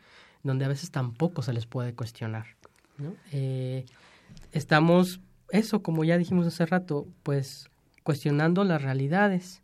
[0.44, 2.46] donde a veces tampoco se les puede cuestionar.
[3.32, 3.86] Eh,
[4.52, 7.70] estamos, eso como ya dijimos hace rato, pues
[8.04, 9.62] cuestionando las realidades.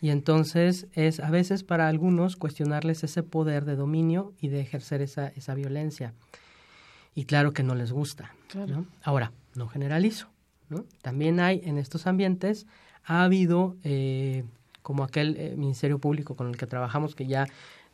[0.00, 5.02] Y entonces es a veces para algunos cuestionarles ese poder de dominio y de ejercer
[5.02, 6.14] esa, esa violencia
[7.18, 8.32] y claro que no les gusta.
[9.02, 10.28] Ahora, no generalizo.
[10.68, 10.84] ¿no?
[11.02, 12.64] También hay en estos ambientes,
[13.04, 14.44] ha habido, eh,
[14.82, 17.48] como aquel eh, Ministerio Público con el que trabajamos, que ya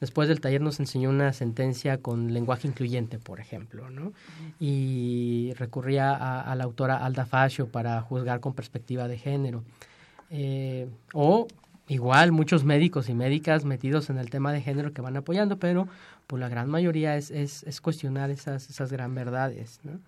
[0.05, 4.13] después del taller nos enseñó una sentencia con lenguaje incluyente, por ejemplo, ¿no?
[4.61, 9.65] Y recurría a, la autora Alda Fascio para juzgar con perspectiva de género.
[10.29, 11.49] Eh, o
[11.89, 15.89] igual muchos médicos y médicas metidos en el tema de género que van apoyando, pero
[16.27, 19.81] pues la gran mayoría es, es, es cuestionar esas, esas gran verdades.
[19.85, 20.01] ¿no?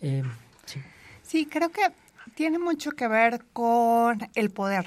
[0.00, 0.22] Eh,
[0.66, 0.80] sí.
[1.22, 1.82] sí, creo que
[2.36, 4.86] tiene mucho que ver con el poder.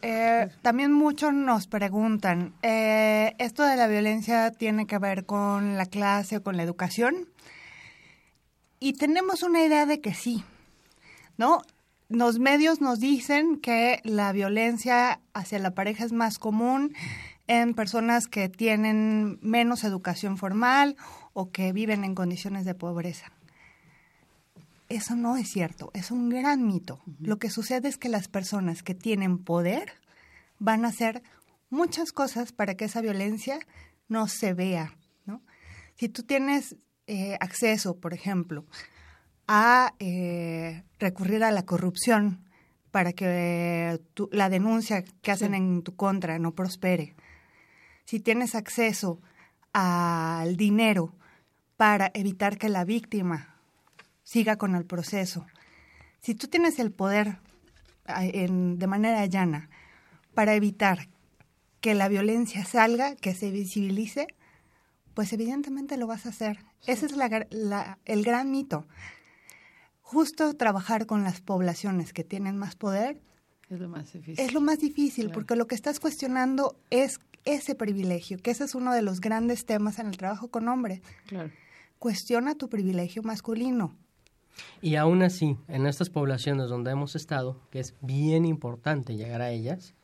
[0.00, 5.86] Eh, también muchos nos preguntan, eh, ¿esto de la violencia tiene que ver con la
[5.86, 7.28] clase o con la educación?
[8.78, 10.44] Y tenemos una idea de que sí,
[11.36, 11.62] ¿no?
[12.08, 16.94] Los medios nos dicen que la violencia hacia la pareja es más común
[17.48, 20.96] en personas que tienen menos educación formal
[21.32, 23.32] o que viven en condiciones de pobreza.
[24.88, 27.02] Eso no es cierto, es un gran mito.
[27.20, 29.92] Lo que sucede es que las personas que tienen poder
[30.58, 31.22] van a hacer
[31.68, 33.58] muchas cosas para que esa violencia
[34.08, 34.96] no se vea.
[35.26, 35.42] ¿no?
[35.94, 38.64] Si tú tienes eh, acceso, por ejemplo,
[39.46, 42.44] a eh, recurrir a la corrupción
[42.90, 47.14] para que la denuncia que hacen en tu contra no prospere,
[48.06, 49.20] si tienes acceso
[49.74, 51.14] al dinero
[51.76, 53.57] para evitar que la víctima
[54.28, 55.46] siga con el proceso,
[56.20, 57.38] si tú tienes el poder
[58.04, 59.70] de manera llana
[60.34, 61.08] para evitar
[61.80, 64.26] que la violencia salga, que se visibilice,
[65.14, 66.58] pues evidentemente lo vas a hacer.
[66.86, 67.14] Ese es
[68.04, 68.86] el gran mito.
[70.02, 73.22] Justo trabajar con las poblaciones que tienen más poder
[73.70, 74.44] es lo más difícil.
[74.44, 78.74] Es lo más difícil, porque lo que estás cuestionando es ese privilegio, que ese es
[78.74, 81.00] uno de los grandes temas en el trabajo con hombres.
[81.26, 81.50] Claro.
[81.98, 83.96] Cuestiona tu privilegio masculino.
[84.80, 89.50] Y aún así, en estas poblaciones donde hemos estado, que es bien importante llegar a
[89.50, 89.94] ellas,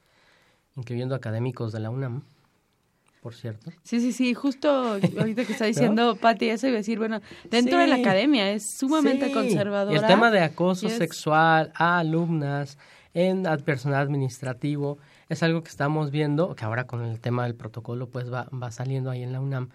[0.77, 2.23] incluyendo académicos de la UNAM,
[3.23, 3.71] por cierto.
[3.83, 4.69] Sí, sí, sí, justo
[5.19, 8.77] ahorita que está diciendo Patti eso iba a decir, bueno, dentro de la academia es
[8.77, 9.99] sumamente conservadora.
[9.99, 12.77] el tema de acoso sexual a alumnas,
[13.15, 18.09] en personal administrativo, es algo que estamos viendo, que ahora con el tema del protocolo
[18.09, 19.71] pues va, va saliendo ahí en la UNAM.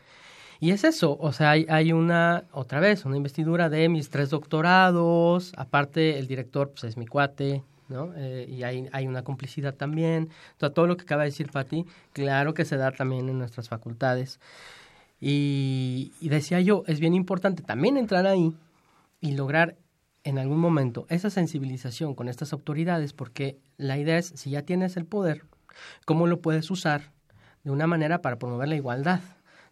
[0.60, 4.30] Y es eso, o sea, hay, hay, una, otra vez, una investidura de mis tres
[4.30, 8.12] doctorados, aparte el director pues es mi cuate, ¿no?
[8.15, 10.30] Eh, y hay, hay una complicidad también.
[10.62, 13.69] O todo lo que acaba de decir Patti, claro que se da también en nuestras
[13.69, 14.39] facultades.
[15.22, 18.56] Y decía yo, es bien importante también entrar ahí
[19.19, 19.76] y lograr
[20.24, 24.98] en algún momento esa sensibilización con estas autoridades, porque la idea es, si ya tienes
[24.98, 25.43] el poder,
[26.06, 27.12] ¿cómo lo puedes usar
[27.63, 29.22] de una manera para promover la igualdad?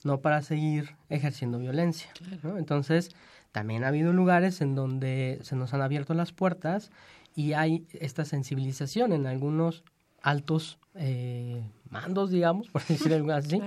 [0.08, 2.10] No para seguir ejerciendo violencia.
[2.58, 3.12] Entonces,
[3.52, 6.92] también ha habido lugares en donde se nos han abierto las puertas
[7.36, 9.84] y hay esta sensibilización en algunos
[10.22, 13.62] altos eh, mandos, digamos, por decir algo así,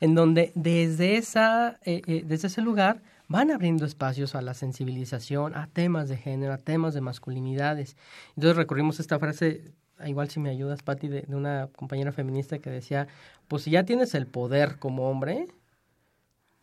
[0.00, 5.54] en donde desde, esa, eh, eh, desde ese lugar van abriendo espacios a la sensibilización,
[5.54, 7.96] a temas de género, a temas de masculinidades.
[8.36, 9.72] Entonces recurrimos a esta frase,
[10.06, 13.08] igual si me ayudas, Patti, de, de una compañera feminista que decía,
[13.48, 15.46] pues si ya tienes el poder como hombre,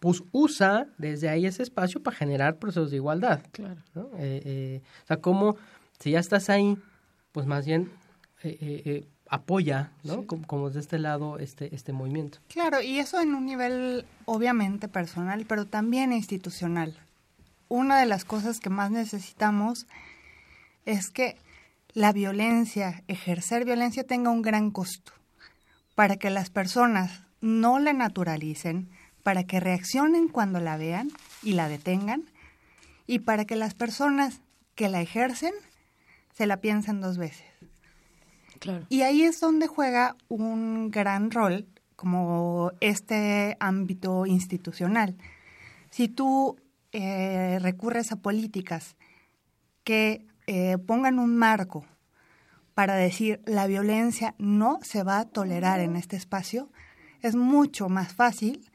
[0.06, 3.42] pues usa desde ahí ese espacio para generar procesos de igualdad.
[3.52, 3.82] Claro.
[4.20, 5.56] Eh, eh, o sea, como
[6.00, 6.78] si ya estás ahí,
[7.32, 7.90] pues más bien
[8.44, 10.28] eh, apoya, ¿no?
[10.28, 12.38] Como, de este lado este, este movimiento.
[12.50, 16.96] Claro, y eso en un nivel obviamente personal, pero también institucional.
[17.68, 19.88] Una de las cosas que más necesitamos
[20.86, 21.36] es que
[21.94, 25.14] la violencia, ejercer violencia tenga un gran costo
[25.96, 28.92] para que las personas no la naturalicen,
[29.26, 31.10] para que reaccionen cuando la vean
[31.42, 32.26] y la detengan
[33.08, 34.40] y para que las personas
[34.76, 35.52] que la ejercen
[36.36, 37.48] se la piensen dos veces.
[38.88, 45.16] Y ahí es donde juega un gran rol como este ámbito institucional.
[45.90, 46.58] Si tú
[46.92, 48.96] eh, recurres a políticas
[49.84, 51.84] que eh, pongan un marco
[52.76, 56.70] para decir la violencia no se va a tolerar en este espacio,
[57.24, 58.70] es mucho más fácil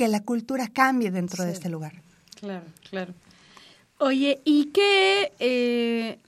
[0.00, 1.92] que la cultura cambie dentro de este lugar.
[2.36, 3.12] Claro, claro.
[3.98, 6.18] Oye, ¿y qué, eh,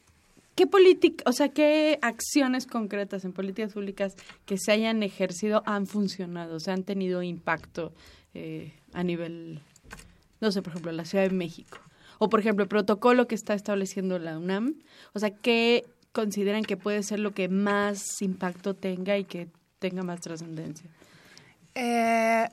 [0.55, 5.87] qué política, o sea, qué acciones concretas en políticas públicas que se hayan ejercido han
[5.87, 7.95] funcionado, o sea, han tenido impacto
[8.35, 9.61] eh, a nivel,
[10.43, 11.79] no sé, por ejemplo, la Ciudad de México?
[12.19, 14.75] O, por ejemplo, el protocolo que está estableciendo la UNAM,
[15.15, 20.03] o sea, ¿qué consideran que puede ser lo que más impacto tenga y que tenga
[20.03, 20.91] más trascendencia?
[21.75, 22.47] Eh,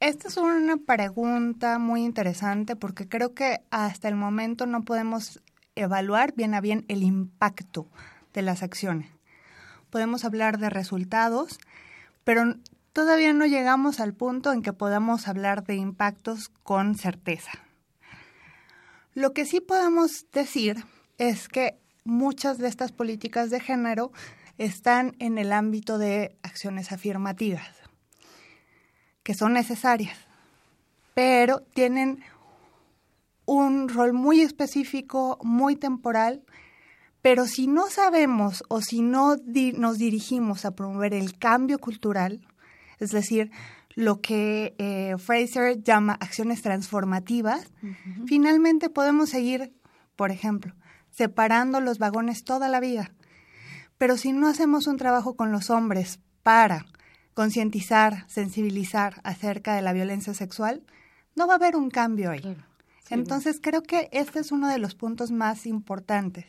[0.00, 5.40] esta es una pregunta muy interesante porque creo que hasta el momento no podemos
[5.74, 7.86] evaluar bien a bien el impacto
[8.34, 9.10] de las acciones.
[9.90, 11.58] Podemos hablar de resultados,
[12.24, 12.56] pero
[12.92, 17.52] todavía no llegamos al punto en que podamos hablar de impactos con certeza.
[19.14, 20.84] Lo que sí podemos decir
[21.16, 24.12] es que muchas de estas políticas de género
[24.58, 27.85] están en el ámbito de acciones afirmativas
[29.26, 30.16] que son necesarias,
[31.12, 32.22] pero tienen
[33.44, 36.44] un rol muy específico, muy temporal,
[37.22, 39.34] pero si no sabemos o si no
[39.74, 42.46] nos dirigimos a promover el cambio cultural,
[43.00, 43.50] es decir,
[43.96, 47.72] lo que eh, Fraser llama acciones transformativas,
[48.28, 49.74] finalmente podemos seguir,
[50.14, 50.72] por ejemplo,
[51.10, 53.10] separando los vagones toda la vida.
[53.98, 56.86] Pero si no hacemos un trabajo con los hombres para
[57.36, 60.82] concientizar, sensibilizar acerca de la violencia sexual,
[61.34, 62.56] no va a haber un cambio ahí.
[63.10, 66.46] Entonces creo que este es uno de los puntos más importantes.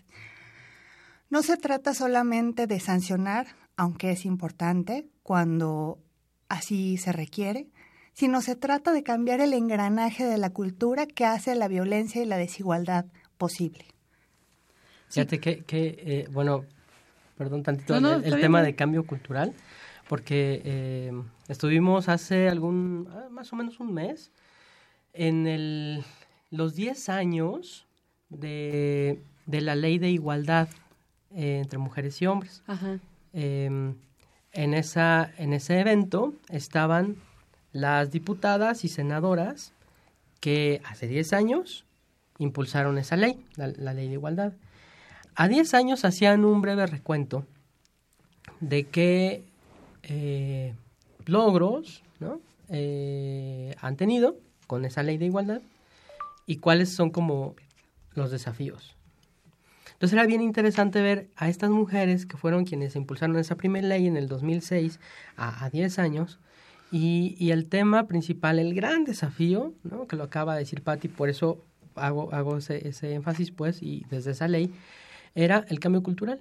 [1.30, 6.00] No se trata solamente de sancionar, aunque es importante cuando
[6.48, 7.68] así se requiere,
[8.14, 12.26] sino se trata de cambiar el engranaje de la cultura que hace la violencia y
[12.26, 13.08] la desigualdad
[13.38, 13.88] posible.
[15.10, 16.64] Fíjate que, que eh, bueno,
[17.38, 19.54] perdón tantito, el, tema de cambio cultural,
[20.08, 21.12] porque eh,
[21.48, 24.32] estuvimos hace algún, ah, más o menos un mes,
[25.14, 26.04] en el,
[26.52, 27.88] los 10 años
[28.30, 30.70] de, de la ley de igualdad
[31.32, 32.64] eh, entre mujeres y hombres.
[33.34, 33.96] Em,
[34.54, 37.18] en, esa, en ese evento estaban
[37.74, 39.74] las diputadas y senadoras
[40.40, 41.86] que hace 10 años
[42.40, 44.54] impulsaron esa ley, la, ley de igualdad.
[45.36, 47.46] A 10 años hacían un breve recuento
[48.60, 49.44] de qué
[50.04, 50.74] eh,
[51.26, 52.04] logros
[52.70, 54.38] eh, han tenido
[54.68, 55.62] con esa ley de igualdad
[56.46, 57.56] y cuáles son como
[58.14, 58.96] los desafíos.
[59.94, 64.06] Entonces era bien interesante ver a estas mujeres que fueron quienes impulsaron esa primera ley
[64.06, 65.00] en el 2006
[65.38, 66.40] a, a 10 años
[66.92, 70.08] y, y, el tema principal, el gran desafío, ¿no?
[70.08, 74.06] que lo acaba de decir Patti, por eso hago, hago ese, ese, énfasis, pues, y
[74.10, 74.72] desde esa ley,
[75.36, 76.40] era el cambio cultural.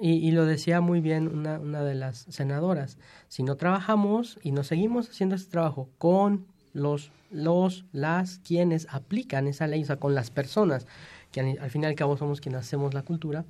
[0.00, 2.98] Y, y, lo decía muy bien una, una de las senadoras,
[3.28, 9.46] si no trabajamos y no seguimos haciendo ese trabajo con los, los, las, quienes aplican
[9.46, 10.86] esa ley, o sea, con las personas,
[11.32, 13.44] que al, fin y al cabo somos quienes hacemos la cultura,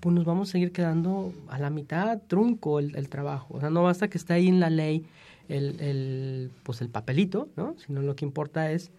[0.00, 3.54] pues nos vamos a seguir quedando a la mitad, trunco el, el, trabajo.
[3.54, 5.06] O sea, no basta que esté ahí en la ley
[5.48, 7.76] el, el, pues el papelito, ¿no?
[7.86, 8.90] Sino lo que importa es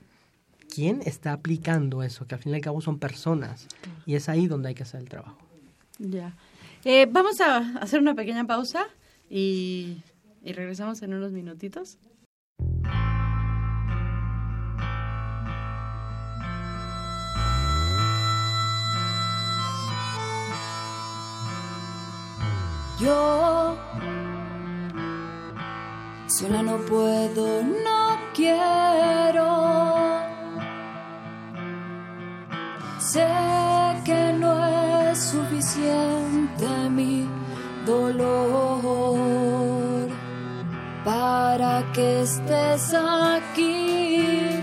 [0.73, 3.67] quién está aplicando eso, que al fin y al cabo son personas.
[4.05, 5.37] Y es ahí donde hay que hacer el trabajo.
[5.99, 6.33] Ya.
[6.85, 8.87] Eh, vamos a hacer una pequeña pausa
[9.29, 10.01] y,
[10.43, 11.97] regresamos en unos minutitos.
[22.99, 23.77] Yo
[26.27, 29.53] Sola no puedo, no quiero.
[32.97, 33.15] Es
[35.33, 37.27] suficiente mi
[37.87, 39.23] dolor
[41.03, 44.61] para que estés aquí.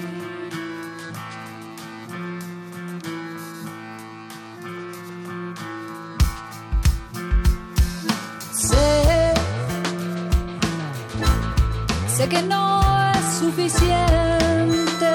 [12.17, 12.81] Sé que no
[13.13, 15.13] es suficiente.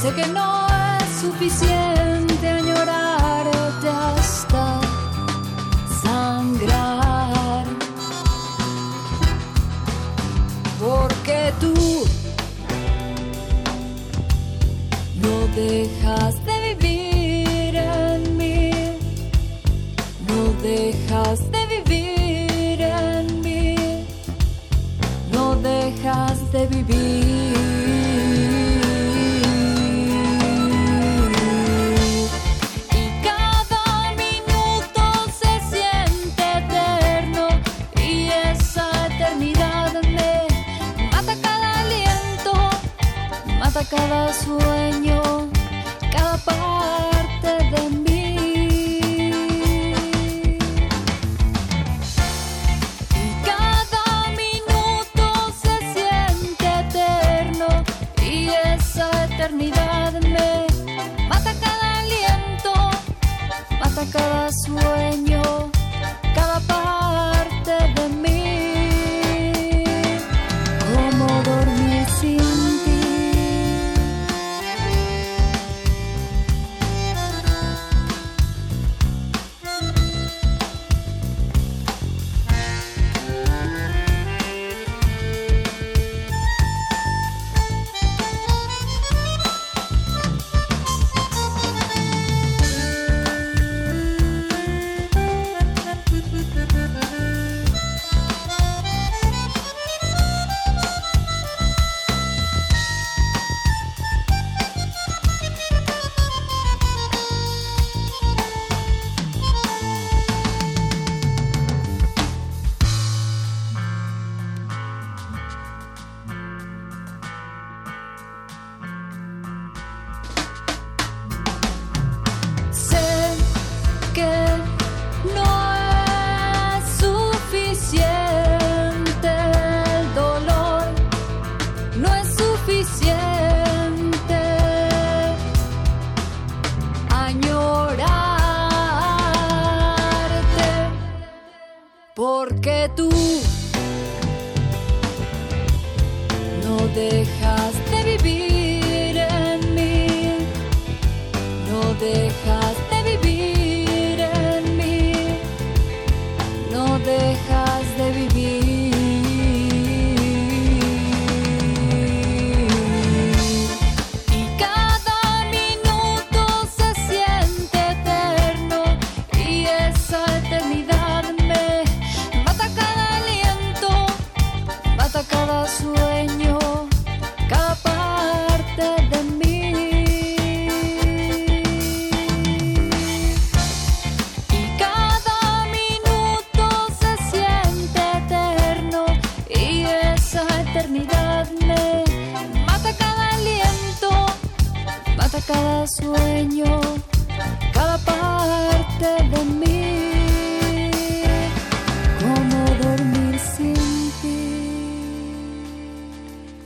[0.00, 1.91] Sé que no es suficiente
[26.66, 27.01] de.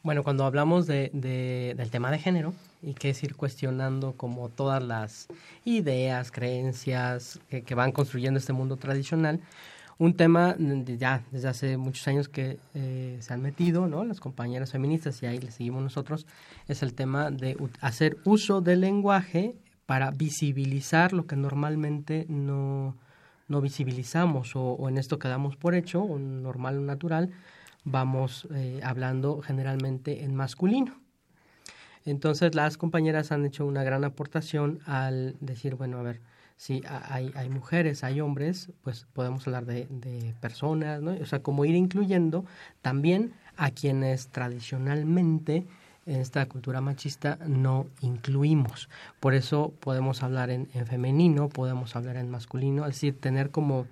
[0.01, 4.81] Bueno, cuando hablamos de, del tema de género y que es ir cuestionando como todas
[4.83, 5.27] las
[5.65, 9.39] ideas, creencias que, van construyendo este mundo tradicional,
[9.97, 14.05] un tema ya desde hace muchos años que eh, se han metido, ¿no?
[14.05, 16.25] Las compañeras feministas y ahí le seguimos nosotros,
[16.69, 19.55] es el tema de hacer uso del lenguaje
[19.89, 22.95] para visibilizar lo que normalmente no,
[23.47, 27.31] no visibilizamos o, en esto quedamos por hecho, o normal o natural,
[27.85, 31.01] vamos eh, hablando generalmente en masculino.
[32.05, 36.21] Entonces las compañeras han hecho una gran aportación al decir, bueno, a ver,
[36.55, 41.13] si hay, hay mujeres, hay hombres, pues podemos hablar de, de personas, ¿no?
[41.13, 42.45] O sea, como ir incluyendo
[42.83, 45.65] también a quienes tradicionalmente
[46.05, 48.89] en esta cultura machista no incluimos.
[49.19, 53.85] Por eso podemos hablar en, femenino, podemos hablar en masculino, es decir, tener como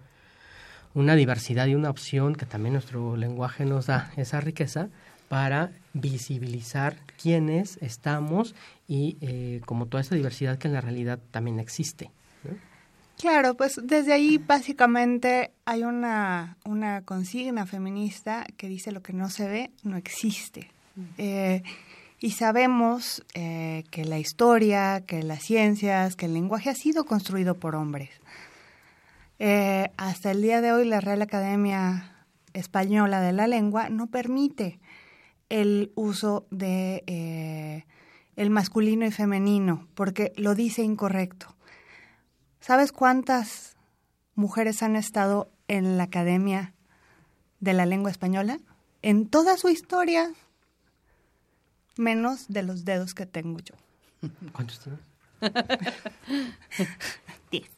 [0.94, 4.90] una diversidad y una opción que también nuestro lenguaje nos da esa riqueza
[5.30, 8.56] para visibilizar quiénes estamos
[8.88, 12.12] y eh, como toda esa diversidad que en la realidad también existe.
[13.18, 19.30] Claro, pues desde ahí básicamente hay una, una consigna feminista que dice lo que no
[19.30, 20.72] se ve no existe.
[21.18, 21.64] Eh,
[22.20, 27.56] y sabemos eh, que la historia, que las ciencias, que el lenguaje ha sido construido
[27.56, 28.10] por hombres.
[29.40, 34.80] Eh, hasta el día de hoy la Real Academia Española de la Lengua no permite
[35.50, 37.86] el uso de eh,
[38.36, 41.56] el masculino y femenino porque lo dice incorrecto.
[42.60, 43.76] ¿Sabes cuántas
[44.34, 46.74] mujeres han estado en la Academia
[47.60, 48.60] de la Lengua Española?
[49.04, 50.32] En toda su historia
[52.00, 53.76] menos de los dedos que tengo yo.
[54.54, 55.02] ¿Cuántos tienes?
[57.52, 57.70] diez.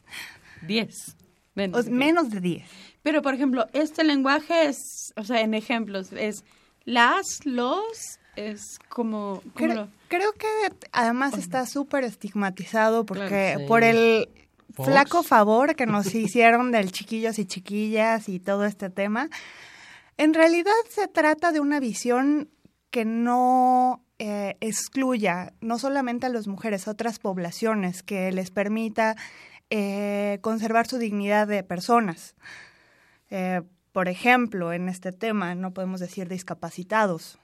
[0.62, 1.16] Diez.
[1.54, 2.70] Menos, de diez.
[3.02, 6.44] Pero, por ejemplo, este lenguaje es, o sea, en ejemplos, es
[6.84, 9.42] las, los, es como...
[9.54, 10.46] Creo, creo, que
[10.92, 14.28] además está súper estigmatizado porque por el
[14.74, 19.28] flaco favor que nos hicieron del chiquillos y chiquillas y todo este tema.
[20.16, 22.50] En realidad se trata de una visión
[22.90, 29.16] que no eh, excluya no solamente a las mujeres, a otras poblaciones, que les permita
[29.70, 32.34] eh, conservar su dignidad de personas.
[33.30, 33.62] Eh,
[33.92, 37.38] por ejemplo, en este tema no podemos decir discapacitados.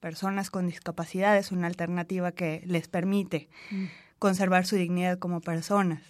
[0.00, 3.84] Personas con discapacidad es una alternativa que les permite mm.
[4.18, 6.02] conservar su dignidad como personas.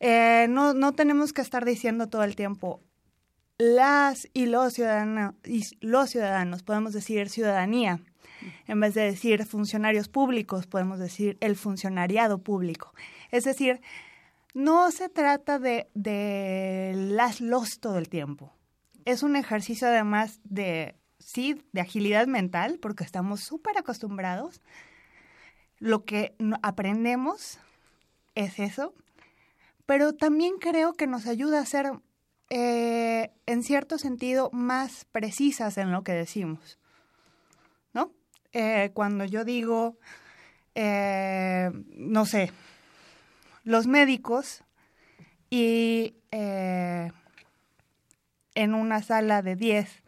[0.00, 2.80] no, no tenemos que estar diciendo todo el tiempo
[3.58, 8.00] las y los ciudadanos, y los ciudadanos, podemos decir ciudadanía,
[8.66, 12.94] en vez de decir funcionarios públicos, podemos decir el funcionariado público.
[13.30, 13.80] Es decir,
[14.54, 18.52] no se trata de, de las los todo el tiempo.
[19.04, 24.60] Es un ejercicio además de, sí, de agilidad mental, porque estamos súper acostumbrados.
[25.78, 27.58] Lo que aprendemos
[28.34, 28.94] es eso,
[29.86, 31.90] pero también creo que nos ayuda a ser,
[32.50, 36.78] eh, en cierto sentido, más precisas en lo que decimos.
[38.52, 39.96] Eh, cuando yo digo
[40.74, 42.50] eh, no sé,
[43.64, 44.62] los médicos
[45.50, 47.10] y eh,
[48.54, 50.02] en una sala de 10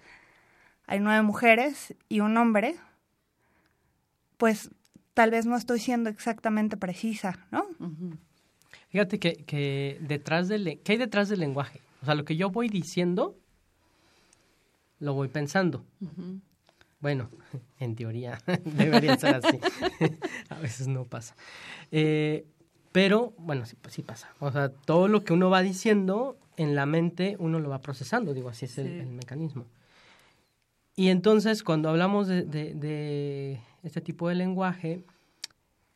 [0.87, 2.77] hay nueve mujeres y un hombre,
[4.39, 4.71] pues
[5.13, 7.67] tal vez no estoy siendo exactamente precisa, ¿no?
[8.89, 11.81] Fíjate que, que detrás del, ¿qué hay detrás del lenguaje?
[12.03, 13.37] O sea, lo que yo voy diciendo,
[14.99, 15.85] lo voy pensando.
[17.05, 17.29] Bueno,
[17.81, 19.61] en teoría debería ser así.
[20.49, 21.37] a veces no pasa.
[21.93, 22.47] Eh,
[22.93, 24.31] pero, bueno, sí, sí, pasa.
[24.41, 28.33] O sea, todo lo que uno va diciendo en la mente, uno lo va procesando.
[28.33, 29.67] Digo, así es el, el mecanismo.
[30.97, 35.05] Y entonces, cuando hablamos de, de, de este tipo de lenguaje,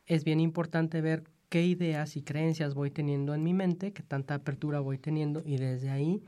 [0.05, 4.35] es bien importante ver qué ideas y creencias voy teniendo en mi mente, qué tanta
[4.35, 6.21] apertura voy teniendo y desde ahí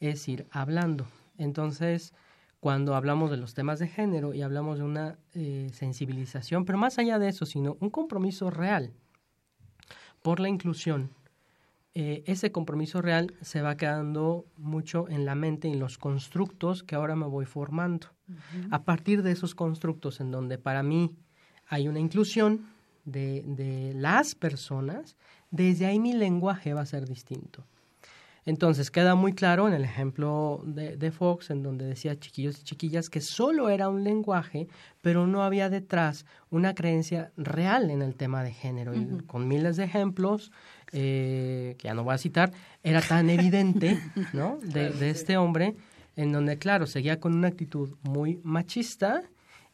[0.00, 1.06] es ir hablando.
[1.38, 2.12] Entonces,
[2.60, 6.98] cuando hablamos de los temas de género y hablamos de una eh, sensibilización, pero más
[6.98, 8.92] allá de eso, sino un compromiso real
[10.22, 11.10] por la inclusión,
[11.94, 16.82] eh, ese compromiso real se va quedando mucho en la mente y en los constructos
[16.82, 18.08] que ahora me voy formando.
[18.28, 18.68] Uh -huh.
[18.70, 21.16] A partir de esos constructos en donde para mí
[21.66, 22.66] hay una inclusión
[23.04, 25.16] de, de las personas,
[25.50, 27.64] desde ahí mi lenguaje va a ser distinto.
[28.48, 32.64] Entonces queda muy claro en el ejemplo de, de, Fox, en donde decía chiquillos y
[32.64, 34.68] chiquillas que solo era un lenguaje,
[35.02, 38.92] pero no había detrás una creencia real en el tema de género.
[38.92, 39.20] Uh -huh.
[39.20, 40.50] Y con miles de ejemplos,
[40.92, 42.50] eh, que ya no voy a citar,
[42.82, 43.98] era tan evidente
[44.32, 44.56] ¿no?
[44.62, 45.76] de, de este hombre,
[46.16, 49.24] en donde, claro, seguía con una actitud muy machista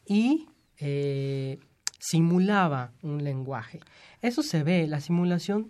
[0.05, 0.49] y
[0.79, 1.59] eh,
[1.97, 3.79] simulaba un lenguaje.
[4.21, 5.69] Eso se ve, la simulación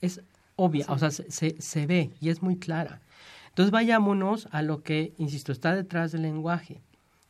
[0.00, 0.22] es
[0.60, 0.92] obvia, sí.
[0.92, 3.00] o sea, se, se, ve y es muy clara.
[3.48, 6.80] Entonces vayámonos a lo que, insisto, está detrás del lenguaje,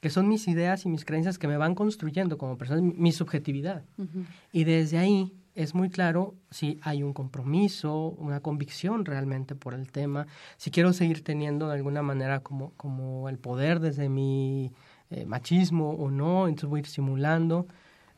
[0.00, 3.82] que son mis ideas y mis creencias que me van construyendo como persona, mi, subjetividad.
[3.98, 4.26] Uh -huh.
[4.52, 9.90] Y desde ahí es muy claro si hay un compromiso, una convicción realmente por el
[9.90, 10.26] tema,
[10.56, 14.72] si quiero seguir teniendo de alguna manera como, como el poder desde mi
[15.10, 17.66] eh, machismo o no, entonces voy a ir simulando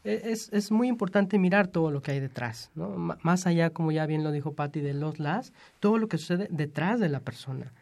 [0.04, 2.94] es, es muy importante mirar todo lo que hay detrás, ¿no?
[2.94, 6.18] M más allá, como ya bien lo dijo Patti, de los las, todo lo que
[6.18, 7.72] sucede detrás de la persona.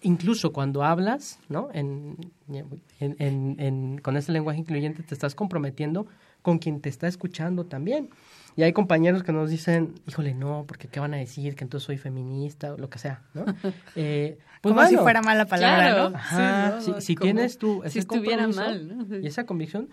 [0.00, 1.68] Incluso cuando hablas, ¿no?
[1.72, 2.16] En,
[2.48, 6.06] en, en, en, con ese lenguaje incluyente te estás comprometiendo
[6.42, 8.08] con quien te está escuchando también.
[8.56, 11.86] Y hay compañeros que nos dicen, híjole, no, porque qué van a decir, que entonces
[11.86, 13.44] soy feminista o lo que sea, ¿no?
[13.96, 16.16] Eh, pues como bueno, si fuera mala palabra, claro, ¿no?
[16.16, 17.00] Ajá, sí, ¿no?
[17.00, 19.16] si, si tienes tú ese si estuviera mal, ¿no?
[19.18, 19.88] y esa convicción,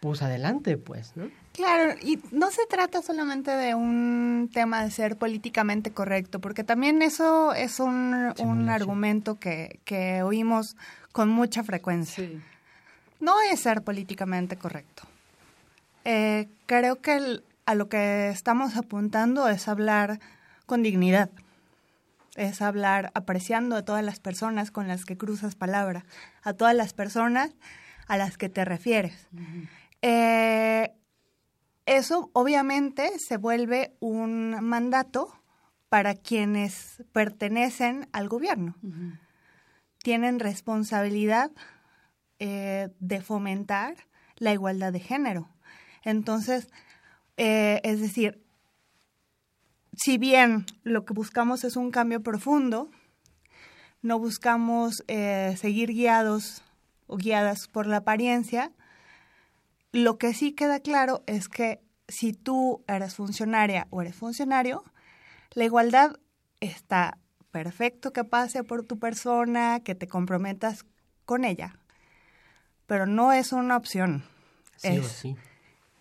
[0.00, 1.28] pues adelante, pues, ¿no?
[1.52, 7.00] Claro, y no se trata solamente de un tema de ser políticamente correcto, porque también
[7.00, 10.76] eso es un, un argumento que, que oímos
[11.12, 12.24] con mucha frecuencia.
[12.26, 12.40] Sí.
[13.20, 15.04] No es ser políticamente correcto.
[16.04, 20.20] Eh, creo que el, a lo que estamos apuntando es hablar
[20.66, 21.30] con dignidad,
[22.34, 26.04] es hablar apreciando a todas las personas con las que cruzas palabra,
[26.42, 27.50] a todas las personas
[28.08, 29.26] a las que te refieres.
[29.32, 29.68] Uh -huh.
[30.08, 30.94] Eh,
[31.84, 35.32] eso obviamente se vuelve un mandato
[35.88, 38.76] para quienes pertenecen al gobierno.
[38.82, 39.20] Uh -huh.
[40.02, 41.50] Tienen responsabilidad
[42.38, 43.96] eh, de fomentar
[44.36, 45.48] la igualdad de género.
[46.04, 46.68] Entonces,
[47.36, 48.44] eh, es decir,
[49.92, 52.90] si bien lo que buscamos es un cambio profundo,
[54.02, 56.62] no buscamos eh, seguir guiados
[57.08, 58.70] o guiadas por la apariencia,
[59.96, 64.84] lo que sí queda claro es que si tú eres funcionaria o eres funcionario,
[65.52, 66.16] la igualdad
[66.60, 67.18] está
[67.50, 70.84] perfecto que pase por tu persona, que te comprometas
[71.24, 71.78] con ella,
[72.86, 74.24] pero no es una opción.
[74.76, 75.36] Sí es, o sí.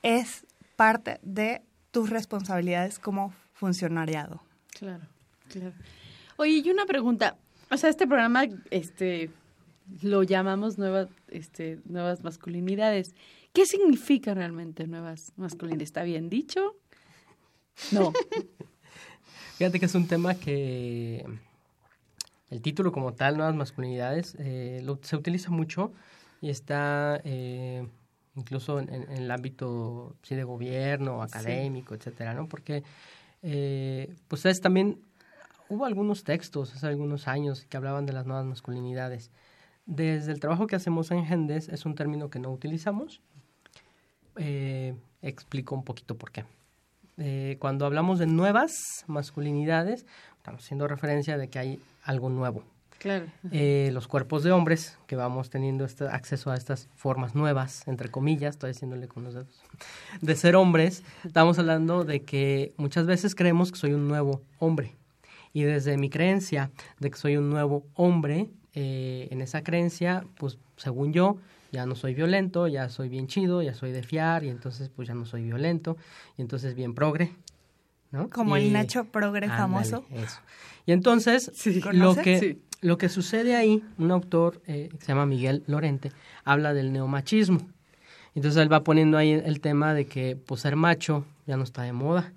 [0.04, 4.42] es parte de tus responsabilidades como funcionariado.
[4.78, 5.06] Claro,
[5.48, 5.74] claro.
[6.38, 7.38] Oye, y una pregunta.
[7.72, 9.32] O sea, este programa, este,
[10.02, 13.16] lo llamamos nuevas, este, nuevas masculinidades.
[13.56, 15.88] ¿Qué significa realmente nuevas masculinidades?
[15.88, 16.76] ¿Está bien dicho?
[17.94, 18.12] No.
[19.58, 21.26] Fíjate que es un tema que
[22.50, 25.94] el título como tal, nuevas masculinidades, eh, lo, se utiliza mucho
[26.42, 27.88] y está eh,
[28.36, 32.00] incluso en, en, el ámbito sí, de gobierno, académico, sí.
[32.00, 32.50] etcétera, ¿no?
[32.50, 32.84] Porque
[33.42, 35.00] eh, pues es también
[35.70, 39.32] hubo algunos textos hace algunos años que hablaban de las nuevas masculinidades.
[39.86, 43.22] Desde el trabajo que hacemos en Gendes es un término que no utilizamos.
[44.38, 46.46] Eh, explico un poquito por qué.
[47.18, 50.06] Eh, cuando hablamos de nuevas masculinidades,
[50.38, 52.64] estamos haciendo referencia de que hay algo nuevo.
[53.00, 53.26] Claro.
[53.52, 58.10] Eh, los cuerpos de hombres, que vamos teniendo este acceso a estas formas nuevas, entre
[58.10, 59.62] comillas, estoy haciéndole con los dedos,
[60.22, 64.96] de ser hombres, estamos hablando de que muchas veces creemos que soy un nuevo hombre.
[65.54, 70.58] Y desde mi creencia de que soy un nuevo hombre, eh, en esa creencia, pues
[70.76, 71.38] según yo,
[71.76, 75.08] ya no soy violento, ya soy bien chido, ya soy de fiar, y entonces pues
[75.08, 75.98] ya no soy violento,
[76.38, 77.36] y entonces bien progre,
[78.12, 78.30] ¿no?
[78.30, 80.06] Como Y- el Nacho Progre ándale, famoso.
[80.12, 80.40] eso.
[80.86, 81.52] Y entonces,
[81.92, 82.62] lo que, Sí.
[82.82, 86.12] lo que sucede ahí, un autor eh, que se llama Miguel Lorente,
[86.44, 87.60] habla del neomachismo.
[88.36, 91.84] Entonces él va poniendo ahí el tema de que pues ser macho ya no está
[91.84, 92.34] de moda.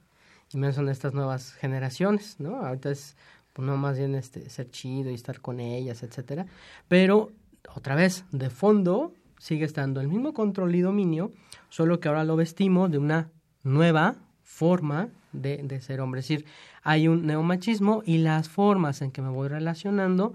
[0.53, 2.57] Y menos son estas nuevas generaciones, ¿no?
[2.65, 3.17] Ahorita es
[3.53, 6.47] pues no más bien este ser chido y estar con ellas, etcétera.
[6.87, 7.33] Pero
[7.75, 11.33] otra vez, de fondo sigue estando el mismo control y dominio,
[11.69, 13.31] solo que ahora lo vestimos de una
[13.63, 16.21] nueva forma de, de ser hombre.
[16.21, 16.47] Es decir,
[16.83, 20.35] hay un neomachismo y las formas en que me voy relacionando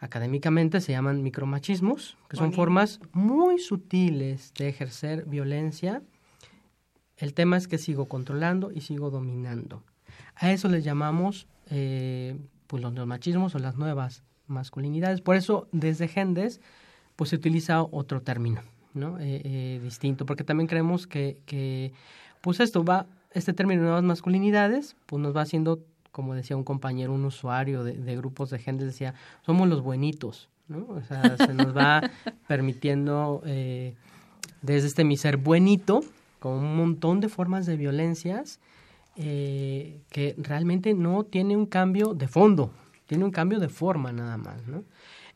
[0.00, 2.56] académicamente se llaman micromachismos, que son Bonito.
[2.56, 6.02] formas muy sutiles de ejercer violencia.
[7.16, 9.82] El tema es que sigo controlando y sigo dominando.
[10.34, 15.22] A eso les llamamos eh, pues los neomachismos o las nuevas masculinidades.
[15.22, 16.60] Por eso, desde Gendes,
[17.16, 18.62] pues se utiliza otro término,
[18.94, 19.18] ¿no?
[19.18, 21.92] Eh, eh, distinto, porque también creemos que, que,
[22.40, 25.80] pues esto va, este término nuevas masculinidades, pues nos va haciendo,
[26.12, 29.14] como decía un compañero, un usuario de, de grupos de Gendes, decía,
[29.44, 30.86] somos los buenitos, ¿no?
[30.88, 32.02] O sea, se nos va
[32.48, 33.94] permitiendo eh,
[34.62, 36.00] desde este mi ser buenito,
[36.38, 38.60] con un montón de formas de violencias,
[39.16, 42.70] eh, que realmente no tiene un cambio de fondo,
[43.06, 44.84] tiene un cambio de forma nada más, ¿no?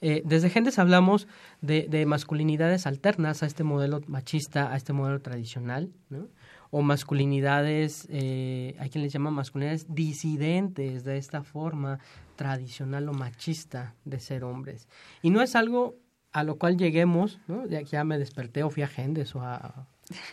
[0.01, 1.28] Eh, desde Gendes hablamos
[1.61, 6.28] de, de masculinidades alternas a este modelo machista, a este modelo tradicional, ¿no?
[6.70, 11.98] O masculinidades, eh, hay quien les llama masculinidades disidentes de esta forma
[12.36, 14.88] tradicional o machista de ser hombres.
[15.20, 15.96] Y no es algo
[16.32, 17.66] a lo cual lleguemos, ¿no?
[17.66, 19.88] Ya, ya me desperté o fui a Gendes o a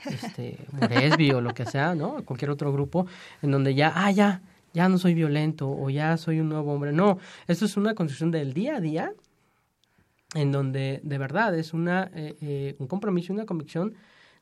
[0.06, 2.24] este, Moresby o lo que sea, ¿no?
[2.24, 3.08] Cualquier otro grupo
[3.42, 4.42] en donde ya, ah, ya,
[4.74, 6.94] ya no soy violento o ya soy un nuevo hombre.
[6.94, 9.14] No, esto es una construcción del día a día
[10.36, 13.94] en donde de verdad es una, eh, eh, un compromiso y una convicción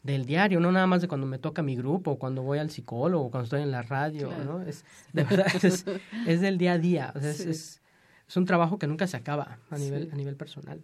[0.04, 2.70] del diario, no nada más de cuando me toca mi grupo, o cuando voy al
[2.70, 4.44] psicólogo, o cuando estoy en la radio, Claro.
[4.60, 4.62] ¿no?
[4.62, 5.86] Es, de verdad, es,
[6.28, 7.50] es del día a día, o sea, es, Sí.
[7.50, 7.82] es,
[8.28, 10.10] es un trabajo que nunca se acaba a nivel, Sí.
[10.12, 10.82] a nivel personal.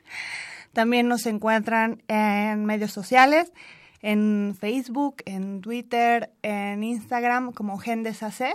[0.72, 3.52] También nos encuentran en medios sociales,
[4.02, 8.54] en Facebook, en Twitter, en Instagram como Gendes AC.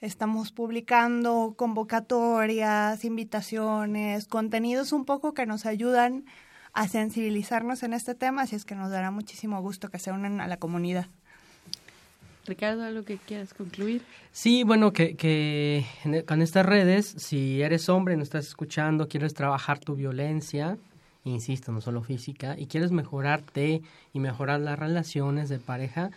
[0.00, 6.26] Estamos publicando convocatorias, invitaciones, contenidos un poco que nos ayudan
[6.74, 10.40] a sensibilizarnos en este tema, así es que nos dará muchísimo gusto que se unan
[10.40, 11.06] a la comunidad.
[12.46, 14.02] Ricardo, ¿algo que quieras concluir?
[14.32, 19.08] Sí, bueno, que, que en e- con estas redes, si eres hombre, nos estás escuchando,
[19.08, 20.76] quieres trabajar tu violencia,
[21.24, 23.80] insisto, no solo física, y quieres mejorarte
[24.12, 26.10] y mejorar las relaciones de pareja,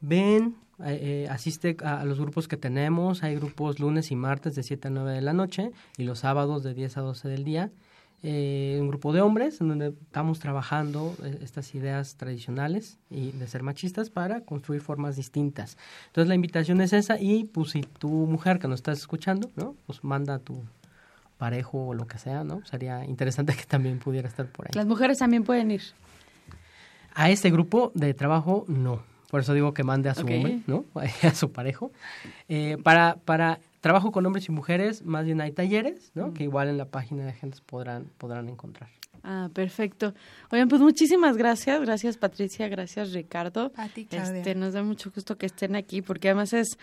[0.00, 4.56] ven, eh, eh, asiste a, a los grupos que tenemos, hay grupos lunes y martes
[4.56, 7.44] de 7 a 9 de la noche y los sábados de 10 a 12 del
[7.44, 7.70] día.
[8.22, 13.46] Eh, un grupo de hombres en donde estamos trabajando eh, estas ideas tradicionales y de
[13.46, 15.78] ser machistas para construir formas distintas.
[16.08, 19.74] Entonces la invitación es esa y pues si tu mujer que nos estás escuchando, ¿no?
[19.86, 20.62] Pues manda a tu
[21.38, 22.62] parejo o lo que sea, ¿no?
[22.66, 24.72] Sería interesante que también pudiera estar por ahí.
[24.74, 25.82] Las mujeres también pueden ir.
[27.14, 29.02] A este grupo de trabajo no.
[29.30, 30.30] Por eso digo que mande a su Ok.
[30.32, 30.84] hombre, ¿no?
[31.22, 31.92] A su parejo.
[32.48, 36.34] Eh, para, para trabajo con hombres y mujeres, más bien hay talleres, ¿no?
[36.34, 38.90] Que igual en la página de Gentes podrán, podrán encontrar.
[39.22, 40.14] Ah, perfecto.
[40.50, 41.80] Oigan, pues muchísimas gracias.
[41.82, 42.68] Gracias, Patricia.
[42.68, 43.70] Gracias, Ricardo.
[43.76, 44.38] A ti, Claudia.
[44.38, 46.78] Este, nos da mucho gusto que estén aquí porque además es,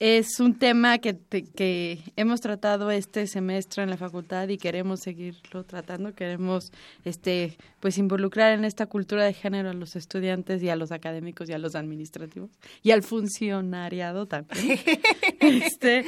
[0.00, 5.64] es un tema que, que hemos tratado este semestre en la facultad y queremos seguirlo
[5.64, 6.14] tratando.
[6.14, 6.72] Queremos
[7.04, 11.48] este, pues involucrar en esta cultura de género a los estudiantes y a los académicos
[11.48, 12.50] y a los administrativos
[12.82, 14.78] y al funcionariado también.
[15.40, 16.04] este,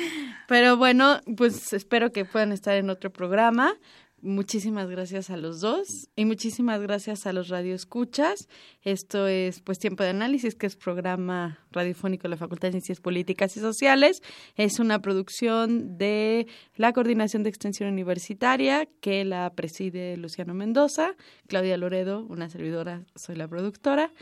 [0.47, 3.75] pero bueno, pues espero que puedan estar en otro programa.
[4.23, 8.49] Muchísimas gracias a los dos y muchísimas gracias a los radioescuchas.
[8.83, 13.01] Esto es pues Tiempo de Análisis, que es programa radiofónico de la Facultad de Ciencias
[13.01, 14.23] Políticas y Sociales.
[14.57, 16.47] Es una producción de
[16.77, 21.15] la Coordinación de Extensión Universitaria que la preside Luciano Mendoza,
[21.47, 24.13] Claudia Loredo, una servidora, soy la productora.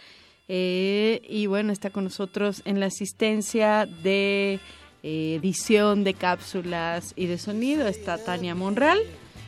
[0.47, 4.61] Eh, y bueno, está con nosotros en la asistencia de
[5.03, 7.89] eh, edición de cápsulas y de sonido.
[7.89, 9.01] Está Tania Monreal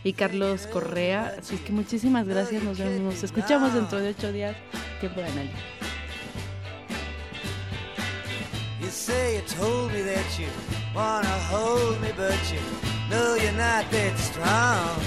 [0.05, 1.37] y Carlos Correa.
[1.39, 2.63] Así que muchísimas gracias.
[2.63, 4.57] Nos vemos, nos escuchamos dentro de ocho días.
[5.01, 5.59] Tiempo de análisis.
[8.81, 10.49] You say you told me that you
[10.95, 12.61] wanna hold me, but you
[13.11, 15.01] know you're not that strong.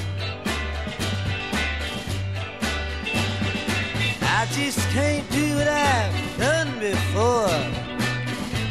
[4.21, 7.49] I just can't do what I've done before.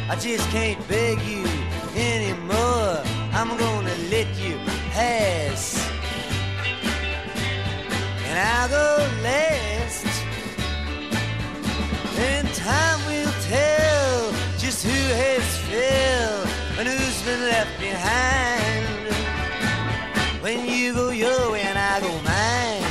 [0.09, 1.43] I just can't beg you
[1.95, 3.01] anymore.
[3.33, 4.57] I'm gonna let you
[4.93, 5.92] pass.
[8.35, 10.07] And I'll go last.
[12.17, 16.47] And time will tell just who has failed
[16.79, 19.13] and who's been left behind.
[20.41, 22.83] When you go your way and I go mine.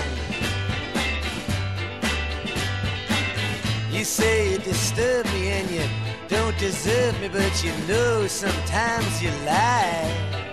[3.91, 5.83] You say you disturb me and you
[6.29, 10.52] don't deserve me, but you know sometimes you lie.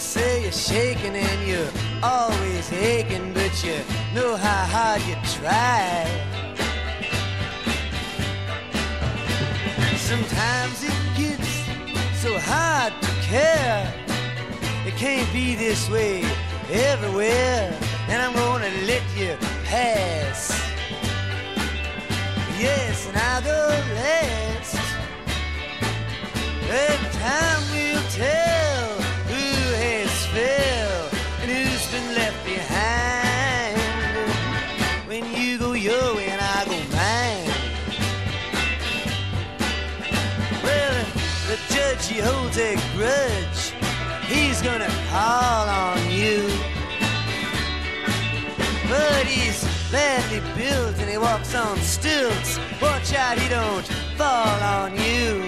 [0.00, 1.70] Say you're shaking and you're
[2.02, 3.76] always aching, but you
[4.14, 6.06] know how hard you try.
[9.96, 11.50] Sometimes it gets
[12.18, 13.92] so hard to care.
[14.86, 16.24] It can't be this way
[16.70, 17.76] everywhere,
[18.08, 20.50] and I'm gonna let you pass.
[22.58, 24.89] Yes, and I'll go last.
[44.60, 46.46] He's gonna call on you.
[48.90, 52.58] But he's badly built and he walks on stilts.
[52.82, 53.86] Watch out he don't
[54.18, 55.44] fall on you.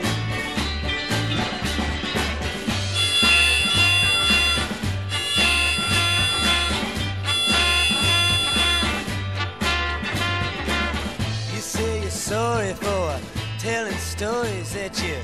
[11.53, 13.21] You say you're sorry for
[13.59, 15.19] telling stories that you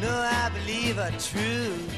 [0.00, 1.97] know I believe are true.